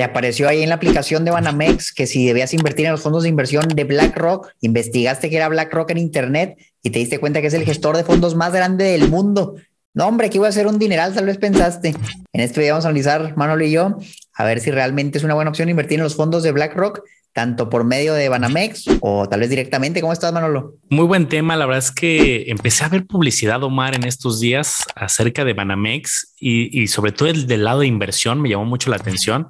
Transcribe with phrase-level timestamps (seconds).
[0.00, 3.24] te apareció ahí en la aplicación de Banamex que si debías invertir en los fondos
[3.24, 7.48] de inversión de BlackRock, investigaste que era BlackRock en Internet y te diste cuenta que
[7.48, 9.56] es el gestor de fondos más grande del mundo.
[9.92, 11.94] No, hombre, aquí voy a hacer un dineral, tal vez pensaste.
[12.32, 13.98] En este video vamos a analizar, Manolo y yo,
[14.32, 17.70] a ver si realmente es una buena opción invertir en los fondos de BlackRock tanto
[17.70, 20.00] por medio de Banamex o tal vez directamente.
[20.00, 20.74] ¿Cómo estás, Manolo?
[20.88, 21.56] Muy buen tema.
[21.56, 26.34] La verdad es que empecé a ver publicidad, Omar, en estos días acerca de Banamex
[26.40, 29.48] y, sobre todo el del lado de inversión me llamó mucho la atención.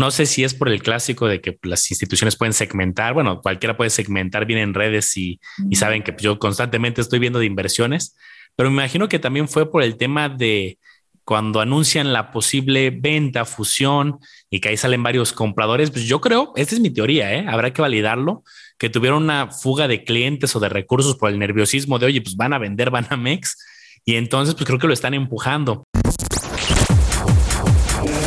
[0.00, 3.12] No sé si es por el clásico de que las instituciones pueden segmentar.
[3.12, 7.38] Bueno, cualquiera puede segmentar bien en redes y, y saben que yo constantemente estoy viendo
[7.38, 8.16] de inversiones,
[8.56, 10.78] pero me imagino que también fue por el tema de
[11.26, 16.54] cuando anuncian la posible venta, fusión y que ahí salen varios compradores, pues yo creo,
[16.56, 17.44] esta es mi teoría, ¿eh?
[17.46, 18.42] habrá que validarlo,
[18.78, 22.36] que tuvieron una fuga de clientes o de recursos por el nerviosismo de, oye, pues
[22.36, 23.58] van a vender Banamex
[24.06, 25.84] y entonces pues creo que lo están empujando.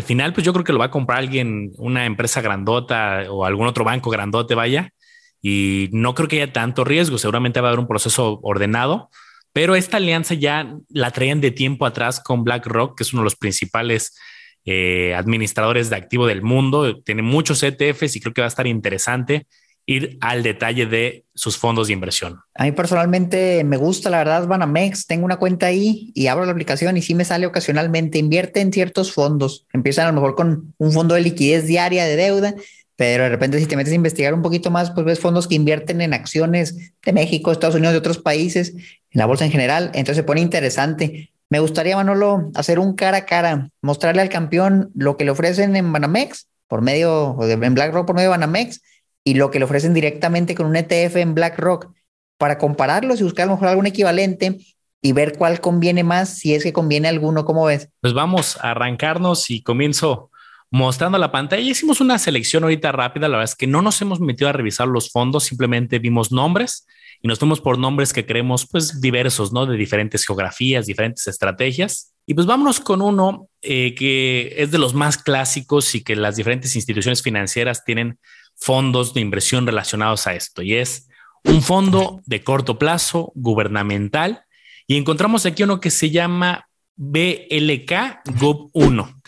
[0.00, 3.44] Al final, pues yo creo que lo va a comprar alguien, una empresa grandota o
[3.44, 4.94] algún otro banco grandote, vaya
[5.42, 7.18] y no creo que haya tanto riesgo.
[7.18, 9.10] Seguramente va a haber un proceso ordenado,
[9.52, 13.24] pero esta alianza ya la traían de tiempo atrás con BlackRock, que es uno de
[13.24, 14.18] los principales
[14.64, 17.02] eh, administradores de activo del mundo.
[17.02, 19.48] Tiene muchos ETFs y creo que va a estar interesante
[19.92, 22.40] ir al detalle de sus fondos de inversión.
[22.54, 25.06] A mí personalmente me gusta, la verdad, Banamex.
[25.06, 28.18] Tengo una cuenta ahí y abro la aplicación y sí me sale ocasionalmente.
[28.18, 29.66] Invierte en ciertos fondos.
[29.72, 32.54] Empiezan a lo mejor con un fondo de liquidez diaria de deuda
[33.00, 35.54] pero de repente si te metes a investigar un poquito más, pues ves fondos que
[35.54, 39.86] invierten en acciones de México, Estados Unidos, de otros países, en la bolsa en general,
[39.94, 41.32] entonces se pone interesante.
[41.48, 45.76] Me gustaría, Manolo, hacer un cara a cara, mostrarle al campeón lo que le ofrecen
[45.76, 48.82] en Banamex, por medio, o en BlackRock por medio de Banamex,
[49.24, 51.92] y lo que le ofrecen directamente con un ETF en BlackRock,
[52.38, 54.56] para compararlos y buscar a lo mejor algún equivalente
[55.02, 57.90] y ver cuál conviene más, si es que conviene alguno, ¿cómo ves?
[58.00, 60.30] Pues vamos a arrancarnos y comienzo
[60.70, 61.62] mostrando la pantalla.
[61.62, 63.28] Hicimos una selección ahorita rápida.
[63.28, 66.86] La verdad es que no nos hemos metido a revisar los fondos, simplemente vimos nombres
[67.22, 69.66] y nos fuimos por nombres que creemos pues diversos, ¿no?
[69.66, 72.14] De diferentes geografías, diferentes estrategias.
[72.24, 76.36] Y pues vámonos con uno eh, que es de los más clásicos y que las
[76.36, 78.18] diferentes instituciones financieras tienen
[78.60, 81.08] fondos de inversión relacionados a esto y es
[81.44, 84.44] un fondo de corto plazo gubernamental
[84.86, 89.20] y encontramos aquí uno que se llama BLK GOV 1.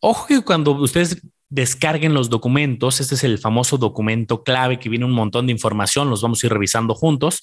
[0.00, 5.04] Ojo que cuando ustedes descarguen los documentos, este es el famoso documento clave que viene
[5.04, 7.42] un montón de información, los vamos a ir revisando juntos.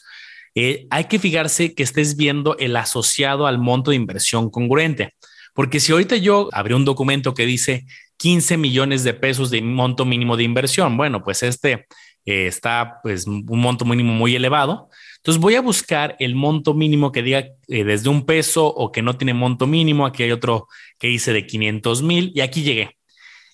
[0.55, 5.15] Eh, hay que fijarse que estés viendo el asociado al monto de inversión congruente,
[5.53, 7.85] porque si ahorita yo abrí un documento que dice
[8.23, 11.87] 15 millones de pesos de monto mínimo de inversión, bueno, pues este
[12.23, 14.87] eh, está pues un monto mínimo muy elevado.
[15.17, 19.01] Entonces voy a buscar el monto mínimo que diga eh, desde un peso o que
[19.01, 20.05] no tiene monto mínimo.
[20.05, 22.97] Aquí hay otro que dice de 500 mil y aquí llegué.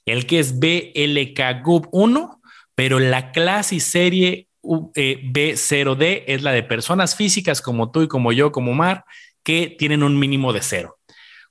[0.06, 2.40] El que es BLK GUB 1,
[2.76, 4.50] pero la clase y serie
[4.94, 9.04] eh, B0D es la de personas físicas como tú y como yo, como Mar,
[9.42, 10.99] que tienen un mínimo de cero.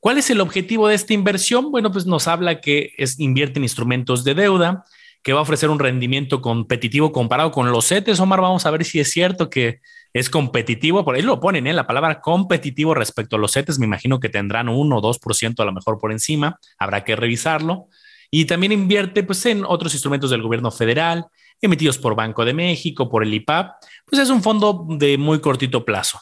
[0.00, 1.72] ¿Cuál es el objetivo de esta inversión?
[1.72, 4.84] Bueno, pues nos habla que es invierte en instrumentos de deuda,
[5.22, 8.20] que va a ofrecer un rendimiento competitivo comparado con los CETES.
[8.20, 9.80] Omar, vamos a ver si es cierto que
[10.12, 11.72] es competitivo, por ahí lo ponen, ¿eh?
[11.72, 15.64] la palabra competitivo respecto a los CETES, me imagino que tendrán 1 o 2% a
[15.64, 17.88] lo mejor por encima, habrá que revisarlo.
[18.30, 21.26] Y también invierte pues, en otros instrumentos del gobierno federal,
[21.60, 23.72] emitidos por Banco de México, por el IPAP,
[24.06, 26.20] pues es un fondo de muy cortito plazo.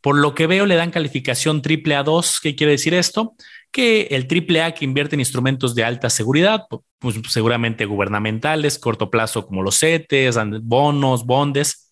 [0.00, 2.40] Por lo que veo, le dan calificación triple A 2.
[2.40, 3.34] ¿Qué quiere decir esto?
[3.72, 6.66] Que el triple A que invierte en instrumentos de alta seguridad,
[6.98, 11.88] pues seguramente gubernamentales, corto plazo como los CETES, bonos, bondes,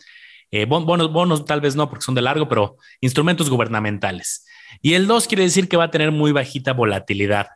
[0.50, 4.47] eh, bonos, bonos tal vez no porque son de largo, pero instrumentos gubernamentales.
[4.81, 7.49] Y el 2 quiere decir que va a tener muy bajita volatilidad.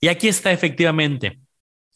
[0.00, 1.38] Y aquí está efectivamente.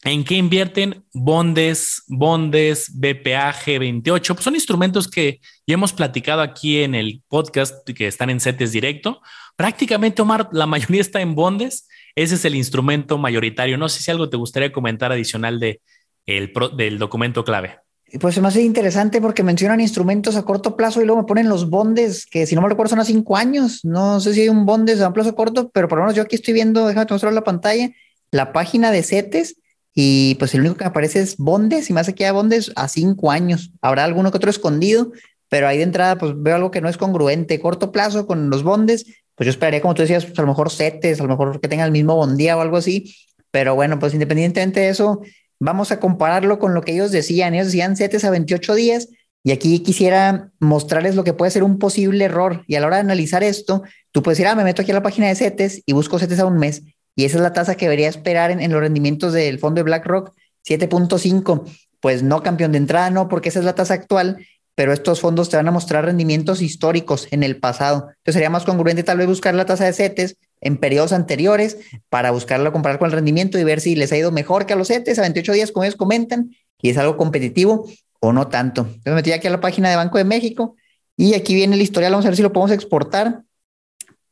[0.04, 1.04] ¿En qué invierten?
[1.14, 4.34] Bondes, bondes, BPA, G28.
[4.34, 8.72] Pues son instrumentos que ya hemos platicado aquí en el podcast que están en CETES
[8.72, 9.20] directo.
[9.54, 11.86] Prácticamente, Omar, la mayoría está en bondes.
[12.16, 13.78] Ese es el instrumento mayoritario.
[13.78, 15.80] No sé si algo te gustaría comentar adicional de
[16.26, 17.78] el, del documento clave.
[18.20, 21.48] Pues se me hace interesante porque mencionan instrumentos a corto plazo y luego me ponen
[21.48, 23.84] los bondes, que si no me recuerdo son a cinco años.
[23.84, 26.22] No sé si hay un bondes a un plazo corto, pero por lo menos yo
[26.24, 27.90] aquí estoy viendo, déjame mostrar la pantalla,
[28.32, 29.61] la página de CETES
[29.94, 32.88] y pues el único que me aparece es Bondes y más aquí a Bondes a
[32.88, 33.72] cinco años.
[33.82, 35.12] Habrá alguno que otro escondido,
[35.48, 37.60] pero ahí de entrada pues veo algo que no es congruente.
[37.60, 39.04] Corto plazo con los Bondes,
[39.34, 41.68] pues yo esperaría, como tú decías, pues a lo mejor CETES, a lo mejor que
[41.68, 43.14] tenga el mismo bondía o algo así.
[43.50, 45.20] Pero bueno, pues independientemente de eso,
[45.60, 47.54] vamos a compararlo con lo que ellos decían.
[47.54, 49.08] Ellos decían CETES a 28 días
[49.44, 52.64] y aquí quisiera mostrarles lo que puede ser un posible error.
[52.66, 54.94] Y a la hora de analizar esto, tú puedes decir, ah, me meto aquí a
[54.94, 56.82] la página de CETES y busco CETES a un mes
[57.14, 60.32] y esa es la tasa que debería esperar en, los rendimientos del fondo de BlackRock,
[60.66, 61.64] 7.5.
[62.00, 64.44] Pues no, campeón de entrada, no, porque esa es la tasa actual,
[64.74, 68.08] pero estos fondos te van a mostrar rendimientos históricos en el pasado.
[68.08, 71.78] Entonces sería más congruente tal vez buscar la tasa de CETES en periodos anteriores
[72.08, 74.76] para buscarlo, comparar con el rendimiento y ver si les ha ido mejor que a
[74.76, 76.50] los CETES a 28 días, como ellos comentan,
[76.80, 77.88] y es algo competitivo
[78.20, 78.82] o no tanto.
[78.82, 80.76] Entonces me metí aquí a la página de Banco de México
[81.16, 83.42] y aquí viene el historial, vamos a ver si lo podemos exportar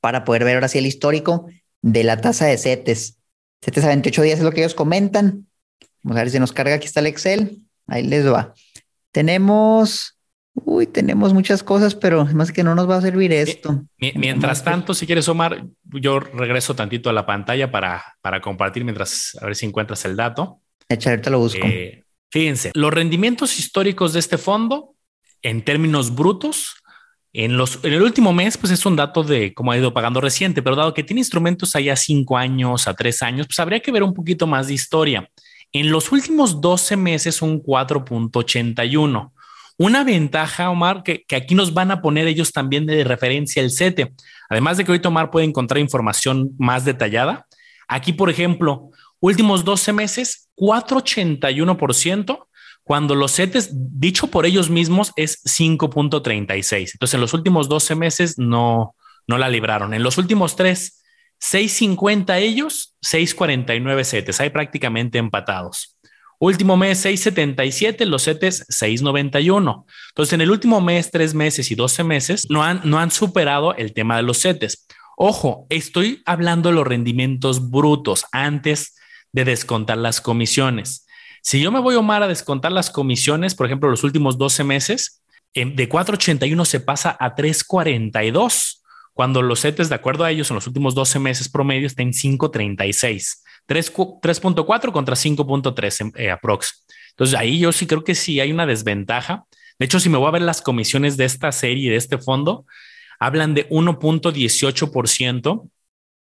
[0.01, 1.47] para poder ver ahora sí el histórico
[1.83, 3.19] de la tasa de CETES.
[3.63, 5.47] CETES a 28 días es lo que ellos comentan.
[6.03, 6.75] Vamos a ver si nos carga.
[6.75, 7.59] Aquí está el Excel.
[7.87, 8.55] Ahí les va.
[9.13, 10.19] Tenemos,
[10.55, 13.85] uy, tenemos muchas cosas, pero más que no nos va a servir esto.
[13.99, 19.37] Mientras tanto, si quieres, Omar, yo regreso tantito a la pantalla para, para compartir mientras
[19.41, 20.61] a ver si encuentras el dato.
[20.89, 21.67] Echa, ahorita lo busco.
[21.67, 24.95] Eh, fíjense, los rendimientos históricos de este fondo
[25.43, 26.80] en términos brutos
[27.33, 30.21] en, los, en el último mes, pues es un dato de cómo ha ido pagando
[30.21, 33.93] reciente, pero dado que tiene instrumentos allá cinco años, a tres años, pues habría que
[33.93, 35.29] ver un poquito más de historia.
[35.73, 39.33] En los últimos 12 meses, un 4.81.
[39.77, 43.71] Una ventaja, Omar, que, que, aquí nos van a poner ellos también de referencia el
[43.71, 44.13] CETE.
[44.49, 47.47] Además de que hoy Omar puede encontrar información más detallada.
[47.87, 48.91] Aquí, por ejemplo,
[49.21, 52.47] últimos 12 meses, 481%
[52.91, 56.91] cuando los CETES, dicho por ellos mismos, es 5.36.
[56.95, 58.97] Entonces, en los últimos 12 meses no,
[59.29, 59.95] no la libraron.
[59.95, 61.01] En los últimos tres,
[61.41, 64.41] 6.50 ellos, 6.49 CETES.
[64.41, 66.01] Hay prácticamente empatados.
[66.41, 69.85] Último mes 6.77, los CETES 6.91.
[70.09, 73.73] Entonces, en el último mes, tres meses y 12 meses, no han, no han superado
[73.77, 74.89] el tema de los CETES.
[75.17, 78.97] Ojo, estoy hablando de los rendimientos brutos antes
[79.31, 81.07] de descontar las comisiones.
[81.43, 85.23] Si yo me voy, Omar, a descontar las comisiones, por ejemplo, los últimos 12 meses,
[85.55, 88.81] de 4.81 se pasa a 3.42,
[89.13, 92.13] cuando los CETES, de acuerdo a ellos, en los últimos 12 meses promedio está en
[92.13, 96.87] 5.36, 3.4 contra 5.3 eh, aprox.
[97.11, 99.45] Entonces ahí yo sí creo que sí hay una desventaja.
[99.79, 102.65] De hecho, si me voy a ver las comisiones de esta serie, de este fondo,
[103.19, 105.71] hablan de 1.18%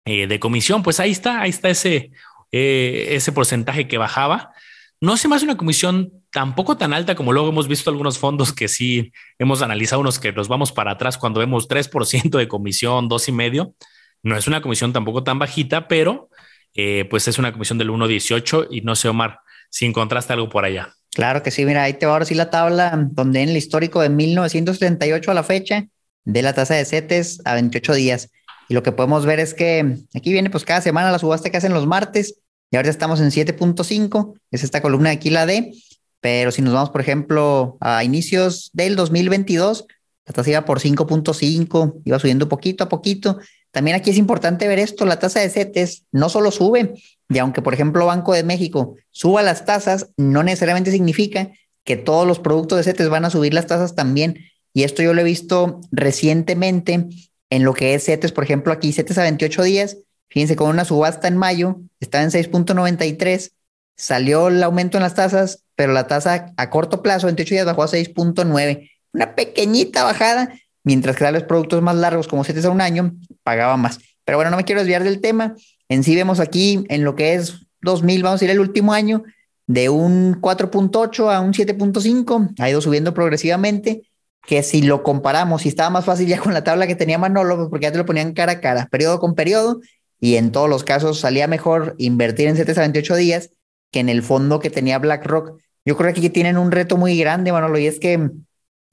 [0.05, 0.83] eh, de comisión.
[0.83, 2.11] Pues ahí está, ahí está ese,
[2.51, 4.53] eh, ese porcentaje que bajaba.
[5.01, 8.53] No se me hace una comisión tampoco tan alta como luego hemos visto algunos fondos
[8.53, 13.09] que sí hemos analizado unos que nos vamos para atrás cuando vemos 3% de comisión,
[13.09, 13.75] dos y medio.
[14.23, 16.31] No es una comisión tampoco tan bajita, pero
[16.75, 19.39] eh, pues es una comisión del 1.18 y no sé, Omar,
[19.71, 20.95] si encontraste algo por allá.
[21.13, 24.01] Claro que sí, mira, ahí te va ahora sí la tabla donde en el histórico
[24.01, 25.87] de 1938 a la fecha
[26.25, 28.31] de la tasa de CETES a 28 días.
[28.69, 31.57] Y lo que podemos ver es que aquí viene pues cada semana la subasta que
[31.57, 35.73] hacen los martes y ahora estamos en 7.5, es esta columna de aquí la D,
[36.21, 39.87] pero si nos vamos, por ejemplo, a inicios del 2022,
[40.27, 43.39] la tasa iba por 5.5, iba subiendo poquito a poquito.
[43.71, 46.95] También aquí es importante ver esto, la tasa de CETES no solo sube,
[47.29, 51.51] y aunque, por ejemplo, Banco de México suba las tasas, no necesariamente significa
[51.85, 54.39] que todos los productos de CETES van a subir las tasas también.
[54.75, 57.07] Y esto yo lo he visto recientemente
[57.51, 59.97] en lo que es CETES, por ejemplo, aquí CETES a 28 días,
[60.29, 63.53] Fíjense, con una subasta en mayo estaba en 6.93,
[63.97, 67.83] salió el aumento en las tasas, pero la tasa a corto plazo, 28 días, bajó
[67.83, 68.91] a 6.9.
[69.13, 70.53] Una pequeñita bajada,
[70.85, 73.99] mientras que los productos más largos, como 7 a un año, pagaba más.
[74.25, 75.55] Pero bueno, no me quiero desviar del tema.
[75.89, 79.25] En sí vemos aquí en lo que es 2000, vamos a ir el último año,
[79.67, 84.03] de un 4.8 a un 7.5, ha ido subiendo progresivamente,
[84.47, 87.57] que si lo comparamos, si estaba más fácil ya con la tabla que tenía Manolo,
[87.57, 89.81] pues porque ya te lo ponían cara a cara, periodo con periodo,
[90.21, 93.51] y en todos los casos salía mejor invertir en CETES a 28 días
[93.91, 95.61] que en el fondo que tenía BlackRock.
[95.85, 98.31] Yo creo que aquí tienen un reto muy grande, Manolo, y es que,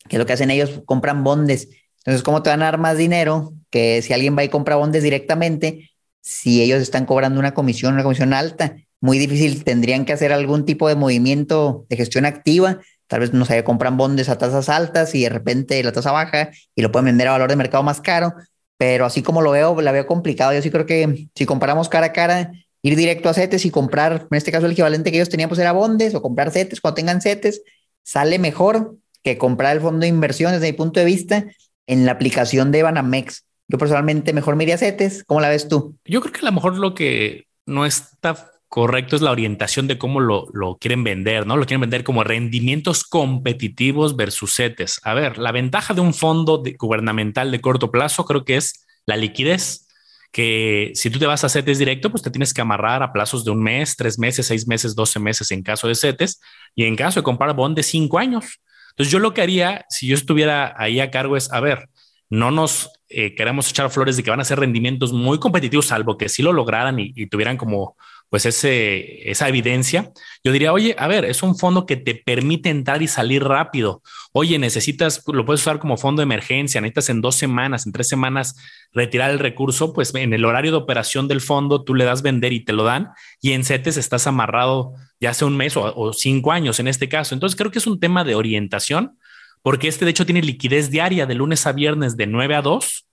[0.08, 1.70] que lo que hacen ellos, compran bondes.
[2.00, 5.04] Entonces, ¿cómo te van a dar más dinero que si alguien va y compra bondes
[5.04, 5.92] directamente,
[6.22, 8.78] si ellos están cobrando una comisión, una comisión alta?
[9.02, 12.80] Muy difícil, tendrían que hacer algún tipo de movimiento de gestión activa.
[13.08, 16.52] Tal vez, no sé, compran bondes a tasas altas y de repente la tasa baja
[16.76, 18.34] y lo pueden vender a valor de mercado más caro
[18.78, 20.54] pero así como lo veo, la veo complicado.
[20.54, 22.52] Yo sí creo que si comparamos cara a cara,
[22.82, 25.60] ir directo a CETES y comprar, en este caso el equivalente que ellos tenían pues
[25.60, 27.62] era bondes o comprar CETES cuando tengan CETES,
[28.04, 31.46] sale mejor que comprar el fondo de inversión desde mi punto de vista
[31.88, 33.46] en la aplicación de Banamex.
[33.68, 35.24] Yo personalmente mejor me iría a CETES.
[35.26, 35.98] ¿Cómo la ves tú?
[36.06, 39.98] Yo creo que a lo mejor lo que no está correcto es la orientación de
[39.98, 41.56] cómo lo, lo, quieren vender, ¿no?
[41.56, 45.00] Lo quieren vender como rendimientos competitivos versus CETES.
[45.06, 49.16] A ver, la ventaja de un fondo gubernamental de corto plazo creo que es la
[49.16, 49.88] liquidez,
[50.34, 53.46] que si tú te vas a CETES directo, pues te tienes que amarrar a plazos
[53.46, 56.42] de un mes, tres meses, seis meses, doce meses en caso de CETES
[56.76, 58.60] y en caso de comprar bond de cinco años.
[58.90, 61.88] Entonces yo lo que haría si yo estuviera ahí a cargo es, a ver,
[62.30, 66.18] no nos eh, queremos echar flores de que van a ser rendimientos muy competitivos, salvo
[66.18, 67.96] que sí lo lograran y tuvieran como
[68.36, 70.12] pues esa evidencia,
[70.44, 74.02] yo diría, oye, a ver, es un fondo que te permite entrar y salir rápido.
[74.34, 78.10] Oye, necesitas, lo puedes usar como fondo de emergencia, necesitas en dos semanas, en tres
[78.10, 78.58] semanas
[78.92, 82.52] retirar el recurso, pues en el horario de operación del fondo tú le das vender
[82.52, 86.52] y te lo dan y en CETES estás amarrado ya hace un mes o, cinco
[86.52, 87.36] años en este caso.
[87.36, 89.18] Entonces creo que es un tema de orientación
[89.62, 93.08] porque este de hecho tiene liquidez diaria de lunes a viernes de 9 a 2.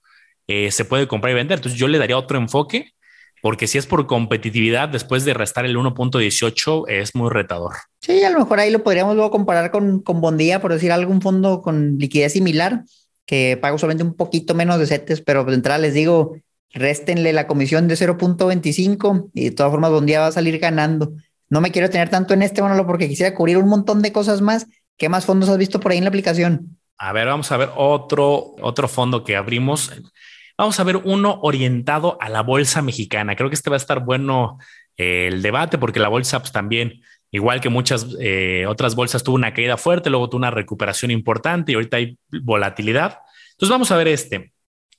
[0.48, 1.58] Eh, se puede comprar y vender.
[1.60, 2.94] Entonces yo le daría otro enfoque
[3.42, 7.72] porque si es por competitividad, después de restar el 1.18 es muy retador.
[8.00, 11.20] Sí, a lo mejor ahí lo podríamos luego comparar con, con Bondía, por decir algún
[11.20, 12.84] fondo con liquidez similar,
[13.26, 16.36] que paga solamente un poquito menos de CETES, pero de entrada les digo,
[16.70, 21.12] réstenle la comisión de 0.25 y de todas formas Bondía va a salir ganando.
[21.50, 24.40] No me quiero tener tanto en este, Manolo, porque quisiera cubrir un montón de cosas
[24.40, 24.68] más.
[24.96, 26.78] ¿Qué más fondos has visto por ahí en la aplicación?
[26.96, 29.90] A ver, vamos a ver otro, otro fondo que abrimos.
[30.56, 33.36] Vamos a ver uno orientado a la bolsa mexicana.
[33.36, 34.58] Creo que este va a estar bueno
[34.96, 39.36] eh, el debate porque la bolsa pues, también, igual que muchas eh, otras bolsas, tuvo
[39.36, 43.18] una caída fuerte, luego tuvo una recuperación importante y ahorita hay volatilidad.
[43.52, 44.52] Entonces vamos a ver este.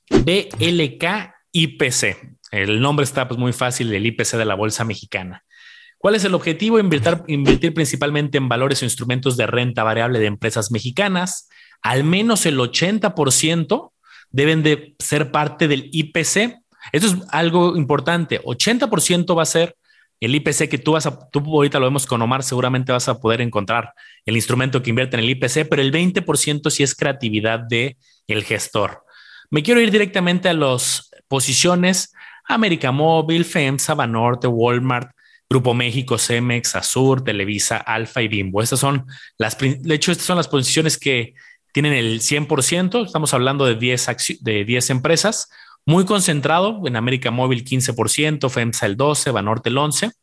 [0.10, 2.38] BLK IPC.
[2.51, 5.43] El nombre está pues, muy fácil, el IPC de la bolsa mexicana.
[5.98, 6.79] ¿Cuál es el objetivo?
[6.79, 11.48] Invertir, invertir principalmente en valores o instrumentos de renta variable de empresas mexicanas.
[11.81, 13.93] Al menos el 80%
[14.34, 16.60] deben de ser parte del IPC.
[16.92, 18.42] Esto es algo importante.
[18.42, 19.78] 80% va a ser
[20.20, 23.20] el IPC que tú vas a, tú ahorita lo vemos con Omar, seguramente vas a
[23.20, 23.94] poder encontrar
[24.25, 27.98] el instrumento que invierte en el IPC, pero el 20% sí es creatividad de
[28.28, 29.04] el gestor.
[29.50, 32.13] Me quiero ir directamente a las posiciones
[32.46, 35.12] América Móvil, FEMSA, Banorte, Walmart,
[35.50, 38.62] Grupo México, Cemex, Azur, Televisa, Alfa y Bimbo.
[38.62, 39.06] Estas son
[39.38, 41.36] las, de hecho, estas son las posiciones que
[41.74, 45.50] tienen el 100%, estamos hablando de 10, de 10 empresas,
[45.86, 50.13] muy concentrado, en América Móvil 15%, FEMSA el 12%, Banorte el 11%.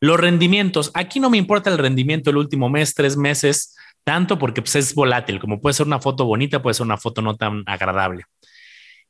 [0.00, 4.62] Los rendimientos, aquí no me importa el rendimiento el último mes, tres meses, tanto porque
[4.62, 7.64] pues, es volátil, como puede ser una foto bonita, puede ser una foto no tan
[7.66, 8.24] agradable.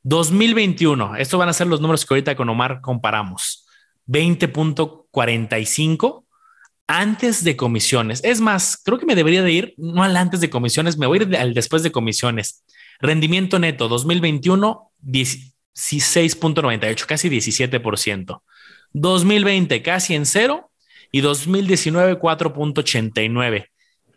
[0.03, 3.67] 2021, estos van a ser los números que ahorita con Omar comparamos.
[4.07, 6.24] 20.45
[6.87, 8.21] antes de comisiones.
[8.23, 11.19] Es más, creo que me debería de ir, no al antes de comisiones, me voy
[11.19, 12.63] a ir al después de comisiones.
[12.99, 18.41] Rendimiento neto 2021, 16.98, casi 17%.
[18.93, 20.71] 2020, casi en cero.
[21.11, 23.69] Y 2019, 4.89.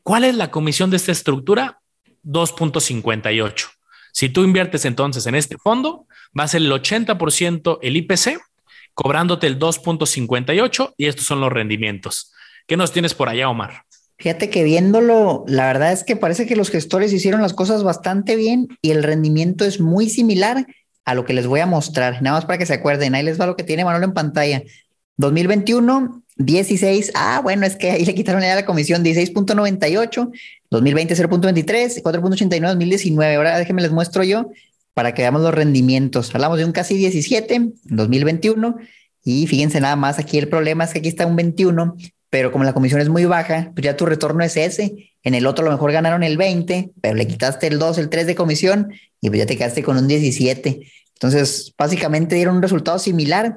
[0.03, 1.81] ¿Cuál es la comisión de esta estructura?
[2.25, 3.69] 2.58.
[4.13, 8.41] Si tú inviertes entonces en este fondo, va a ser el 80% el IPC,
[8.95, 12.33] cobrándote el 2.58 y estos son los rendimientos.
[12.69, 13.85] ¿Qué nos tienes por allá, Omar?
[14.19, 18.37] Fíjate que viéndolo, la verdad es que parece que los gestores hicieron las cosas bastante
[18.37, 20.67] bien y el rendimiento es muy similar
[21.07, 22.21] a lo que les voy a mostrar.
[22.21, 24.63] Nada más para que se acuerden, ahí les va lo que tiene Manolo en pantalla.
[25.17, 27.13] 2021, 16.
[27.15, 30.31] Ah, bueno, es que ahí le quitaron ya la comisión 16.98,
[30.69, 33.35] 2020 0.23, 4.89, 2019.
[33.35, 34.51] Ahora déjenme les muestro yo
[34.93, 36.35] para que veamos los rendimientos.
[36.35, 38.77] Hablamos de un casi 17 en 2021
[39.25, 41.97] y fíjense nada más, aquí el problema es que aquí está un 21
[42.31, 45.13] pero como la comisión es muy baja, pues ya tu retorno es ese.
[45.23, 48.09] En el otro a lo mejor ganaron el 20, pero le quitaste el 2, el
[48.09, 50.81] 3 de comisión y pues ya te quedaste con un 17.
[51.15, 53.57] Entonces, básicamente dieron un resultado similar,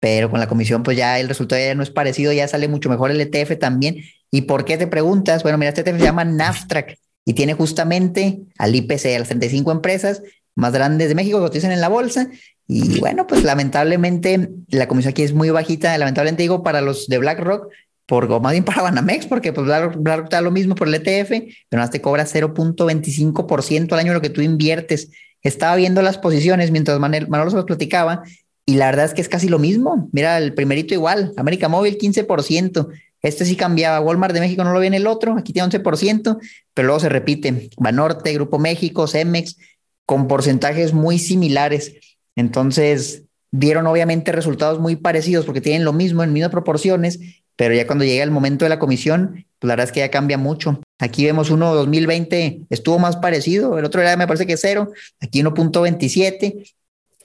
[0.00, 2.88] pero con la comisión pues ya el resultado ya no es parecido, ya sale mucho
[2.90, 4.02] mejor el ETF también.
[4.30, 5.42] ¿Y por qué te preguntas?
[5.42, 9.72] Bueno, mira, este ETF se llama NAFTRAC y tiene justamente al IPC, a las 35
[9.72, 10.22] empresas
[10.56, 12.28] más grandes de México que cotizan en la bolsa.
[12.66, 15.96] Y bueno, pues lamentablemente la comisión aquí es muy bajita.
[15.98, 17.72] Lamentablemente digo para los de BlackRock,
[18.10, 21.30] por, o más bien para Banamex, porque pues BlackRock da lo mismo por el ETF,
[21.68, 25.10] pero más te cobra 0.25% al año lo que tú inviertes.
[25.42, 28.24] Estaba viendo las posiciones mientras Manolo se los platicaba
[28.66, 30.08] y la verdad es que es casi lo mismo.
[30.10, 32.88] Mira, el primerito igual, América Móvil 15%.
[33.22, 36.38] Este sí cambiaba, Walmart de México no lo viene el otro, aquí tiene 11%,
[36.74, 37.70] pero luego se repite.
[37.76, 39.56] Banorte, Grupo México, Cemex,
[40.04, 41.94] con porcentajes muy similares.
[42.34, 47.20] Entonces, dieron obviamente resultados muy parecidos porque tienen lo mismo en mismas proporciones,
[47.60, 50.10] pero ya cuando llega el momento de la comisión, pues la verdad es que ya
[50.10, 50.80] cambia mucho.
[50.98, 54.90] Aquí vemos uno 2020 estuvo más parecido, el otro era me parece que cero,
[55.20, 56.72] aquí 1.27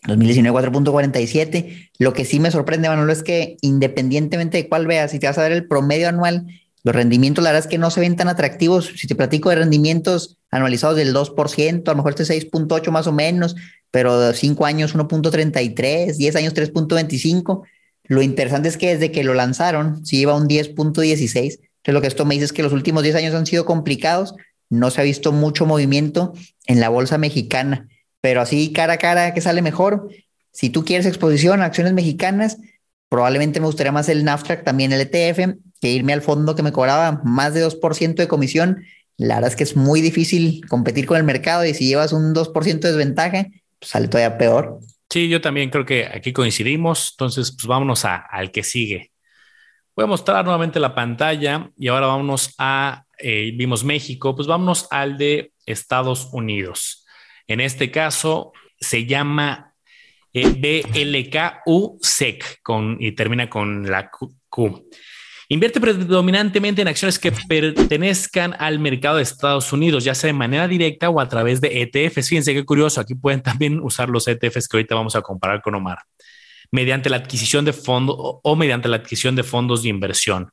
[0.06, 1.90] 2019 4.47.
[2.00, 5.38] Lo que sí me sorprende, Manolo, es que independientemente de cuál veas, si te vas
[5.38, 6.46] a ver el promedio anual,
[6.84, 8.92] los rendimientos, la verdad es que no se ven tan atractivos.
[8.98, 13.14] Si te platico de rendimientos anualizados del 2%, a lo mejor este 6.8 más o
[13.14, 13.56] menos,
[13.90, 17.64] pero 5 años 1.33, 10 años 3.25.
[18.08, 21.36] Lo interesante es que desde que lo lanzaron, si lleva un 10.16.
[21.36, 24.36] Entonces, lo que esto me dice es que los últimos 10 años han sido complicados.
[24.70, 26.34] No se ha visto mucho movimiento
[26.68, 27.88] en la bolsa mexicana,
[28.22, 30.10] pero así cara a cara, ¿qué sale mejor?
[30.52, 32.58] Si tú quieres exposición a acciones mexicanas,
[33.10, 36.72] probablemente me gustaría más el NAFTRAC, también el ETF, que irme al fondo que me
[36.72, 38.84] cobraba más de 2% de comisión.
[39.18, 42.34] La verdad es que es muy difícil competir con el mercado y si llevas un
[42.34, 43.48] 2% de desventaja,
[43.80, 44.80] pues sale todavía peor.
[45.16, 47.12] Sí, yo también creo que aquí coincidimos.
[47.14, 49.14] Entonces, pues vámonos al que sigue.
[49.96, 54.90] Voy a mostrar nuevamente la pantalla y ahora vámonos a, eh, vimos México, pues vámonos
[54.92, 57.06] al de Estados Unidos.
[57.48, 59.74] En este caso se llama
[60.34, 60.50] eh,
[61.64, 64.90] BLKUSEC con, y termina con la Q.
[65.48, 70.68] Invierte predominantemente en acciones que pertenezcan al mercado de Estados Unidos, ya sea de manera
[70.68, 72.30] directa o a través de ETFs.
[72.30, 75.76] Fíjense qué curioso, aquí pueden también usar los ETFs que ahorita vamos a comparar con
[75.76, 76.00] Omar,
[76.72, 80.50] mediante la adquisición de fondos o mediante la adquisición de fondos de inversión.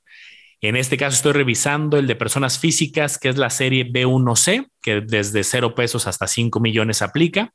[0.60, 5.00] En este caso estoy revisando el de personas físicas, que es la serie B1C, que
[5.00, 7.52] desde cero pesos hasta 5 millones aplica.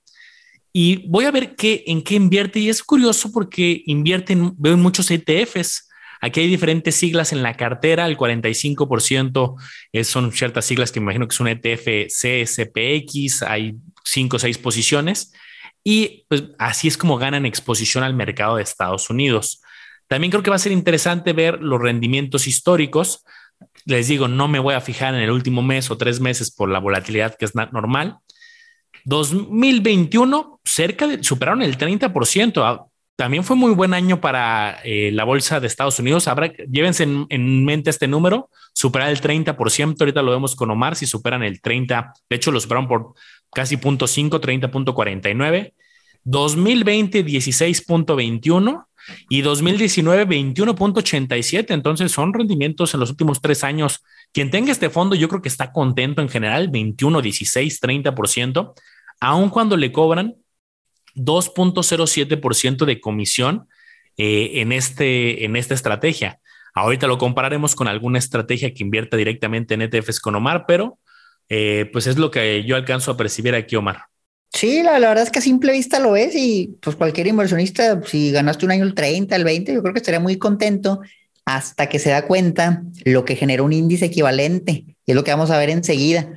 [0.74, 2.60] Y voy a ver qué, en qué invierte.
[2.60, 5.87] Y es curioso porque invierten, veo muchos ETFs
[6.21, 9.55] Aquí hay diferentes siglas en la cartera, el 45%
[10.03, 14.57] son ciertas siglas que me imagino que es un ETF CSPX, hay cinco o seis
[14.57, 15.33] posiciones
[15.83, 19.62] y pues así es como ganan exposición al mercado de Estados Unidos.
[20.07, 23.24] También creo que va a ser interesante ver los rendimientos históricos.
[23.86, 26.69] Les digo, no me voy a fijar en el último mes o tres meses por
[26.69, 28.17] la volatilidad que es normal.
[29.05, 32.89] 2021 cerca de superaron el 30%.
[33.17, 36.27] También fue muy buen año para eh, la bolsa de Estados Unidos.
[36.27, 39.95] Habrá, llévense en, mente este número, superar el 30%.
[40.00, 43.15] Ahorita lo vemos con Omar, si superan el 30%, de hecho lo superaron por
[43.51, 45.73] casi 0.5, 30.49.
[46.25, 48.86] 2020, 16.21
[49.30, 51.73] y 2019, 21.87.
[51.73, 54.03] Entonces son rendimientos en los últimos tres años.
[54.32, 58.73] Quien tenga este fondo, yo creo que está contento en general, 21, 16, 30%,
[59.21, 60.36] aun cuando le cobran
[61.17, 63.67] 2.07% de comisión
[64.17, 66.39] eh, en, este, en esta estrategia.
[66.73, 70.99] Ahorita lo compararemos con alguna estrategia que invierta directamente en ETFs con Omar, pero
[71.49, 74.03] eh, pues es lo que yo alcanzo a percibir aquí, Omar.
[74.53, 78.32] Sí, la, verdad es que a simple vista lo es y pues cualquier inversionista, si
[78.32, 81.01] ganaste un año el 30, el 20, yo creo que estaría muy contento
[81.45, 85.32] hasta que se da cuenta lo que genera un índice equivalente, y es lo que
[85.32, 86.34] vamos a ver enseguida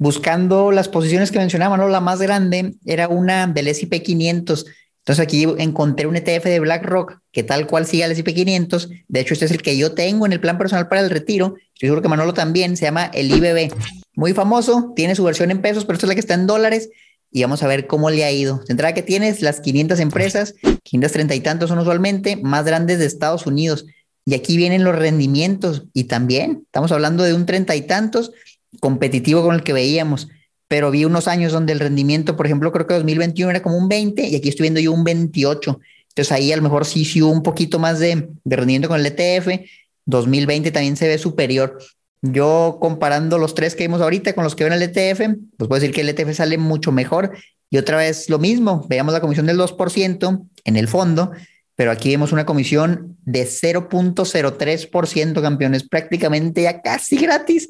[0.00, 1.86] buscando las posiciones que mencionaba, ¿no?
[1.86, 4.64] La más grande era una del S&P 500.
[5.00, 8.88] Entonces aquí encontré un ETF de BlackRock que tal cual sigue al S&P 500.
[9.08, 11.54] De hecho, este es el que yo tengo en el plan personal para el retiro.
[11.74, 12.78] Estoy seguro que Manolo también.
[12.78, 13.74] Se llama el IBB.
[14.14, 14.94] Muy famoso.
[14.96, 16.88] Tiene su versión en pesos, pero esta es la que está en dólares.
[17.30, 18.62] Y vamos a ver cómo le ha ido.
[18.66, 23.04] De entrada que tienes las 500 empresas, 530 y tantos son usualmente, más grandes de
[23.04, 23.84] Estados Unidos.
[24.24, 25.84] Y aquí vienen los rendimientos.
[25.92, 28.32] Y también estamos hablando de un treinta y tantos
[28.78, 30.28] competitivo con el que veíamos,
[30.68, 33.88] pero vi unos años donde el rendimiento, por ejemplo, creo que 2021 era como un
[33.88, 35.80] 20 y aquí estoy viendo yo un 28.
[36.10, 39.06] Entonces ahí a lo mejor sí, sí un poquito más de, de rendimiento con el
[39.06, 39.48] ETF.
[40.06, 41.78] 2020 también se ve superior.
[42.22, 45.20] Yo comparando los tres que vimos ahorita con los que ven el ETF,
[45.56, 47.32] pues puedo decir que el ETF sale mucho mejor.
[47.70, 51.30] Y otra vez lo mismo, veamos la comisión del 2% en el fondo,
[51.76, 57.68] pero aquí vemos una comisión de 0.03%, campeones, prácticamente ya casi gratis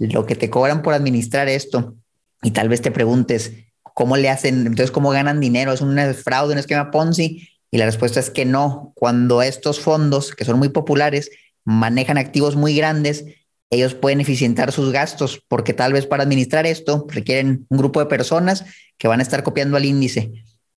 [0.00, 1.94] lo que te cobran por administrar esto
[2.42, 3.52] y tal vez te preguntes
[3.94, 7.84] cómo le hacen, entonces cómo ganan dinero, es un fraude, un esquema Ponzi y la
[7.84, 11.30] respuesta es que no, cuando estos fondos que son muy populares
[11.64, 13.26] manejan activos muy grandes,
[13.68, 18.06] ellos pueden eficientar sus gastos porque tal vez para administrar esto requieren un grupo de
[18.06, 18.64] personas
[18.96, 20.32] que van a estar copiando al índice.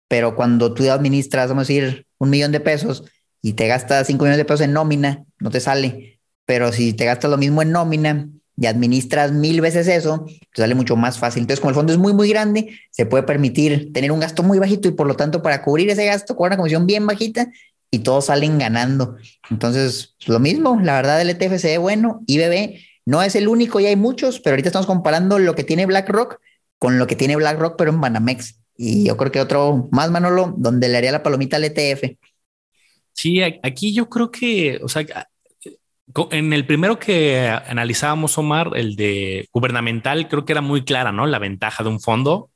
[0.07, 3.03] Pero cuando tú administras, vamos a decir, un millón de pesos
[3.41, 6.19] y te gastas cinco millones de pesos en nómina, no te sale.
[6.45, 10.75] Pero si te gastas lo mismo en nómina y administras mil veces eso, te sale
[10.75, 11.41] mucho más fácil.
[11.41, 14.59] Entonces, como el fondo es muy, muy grande, se puede permitir tener un gasto muy
[14.59, 17.51] bajito y por lo tanto, para cubrir ese gasto, con una comisión bien bajita
[17.89, 19.17] y todos salen ganando.
[19.49, 22.21] Entonces, lo mismo, la verdad, el ETF se ve bueno.
[22.27, 25.85] IBB no es el único y hay muchos, pero ahorita estamos comparando lo que tiene
[25.85, 26.39] BlackRock
[26.77, 28.59] con lo que tiene BlackRock, pero en Banamex.
[28.75, 32.17] Y yo creo que otro más, Manolo, donde le haría la palomita al ETF.
[33.13, 35.05] Sí, aquí yo creo que, o sea,
[36.31, 41.25] en el primero que analizábamos, Omar, el de gubernamental, creo que era muy clara, ¿no?
[41.25, 42.51] La ventaja de un fondo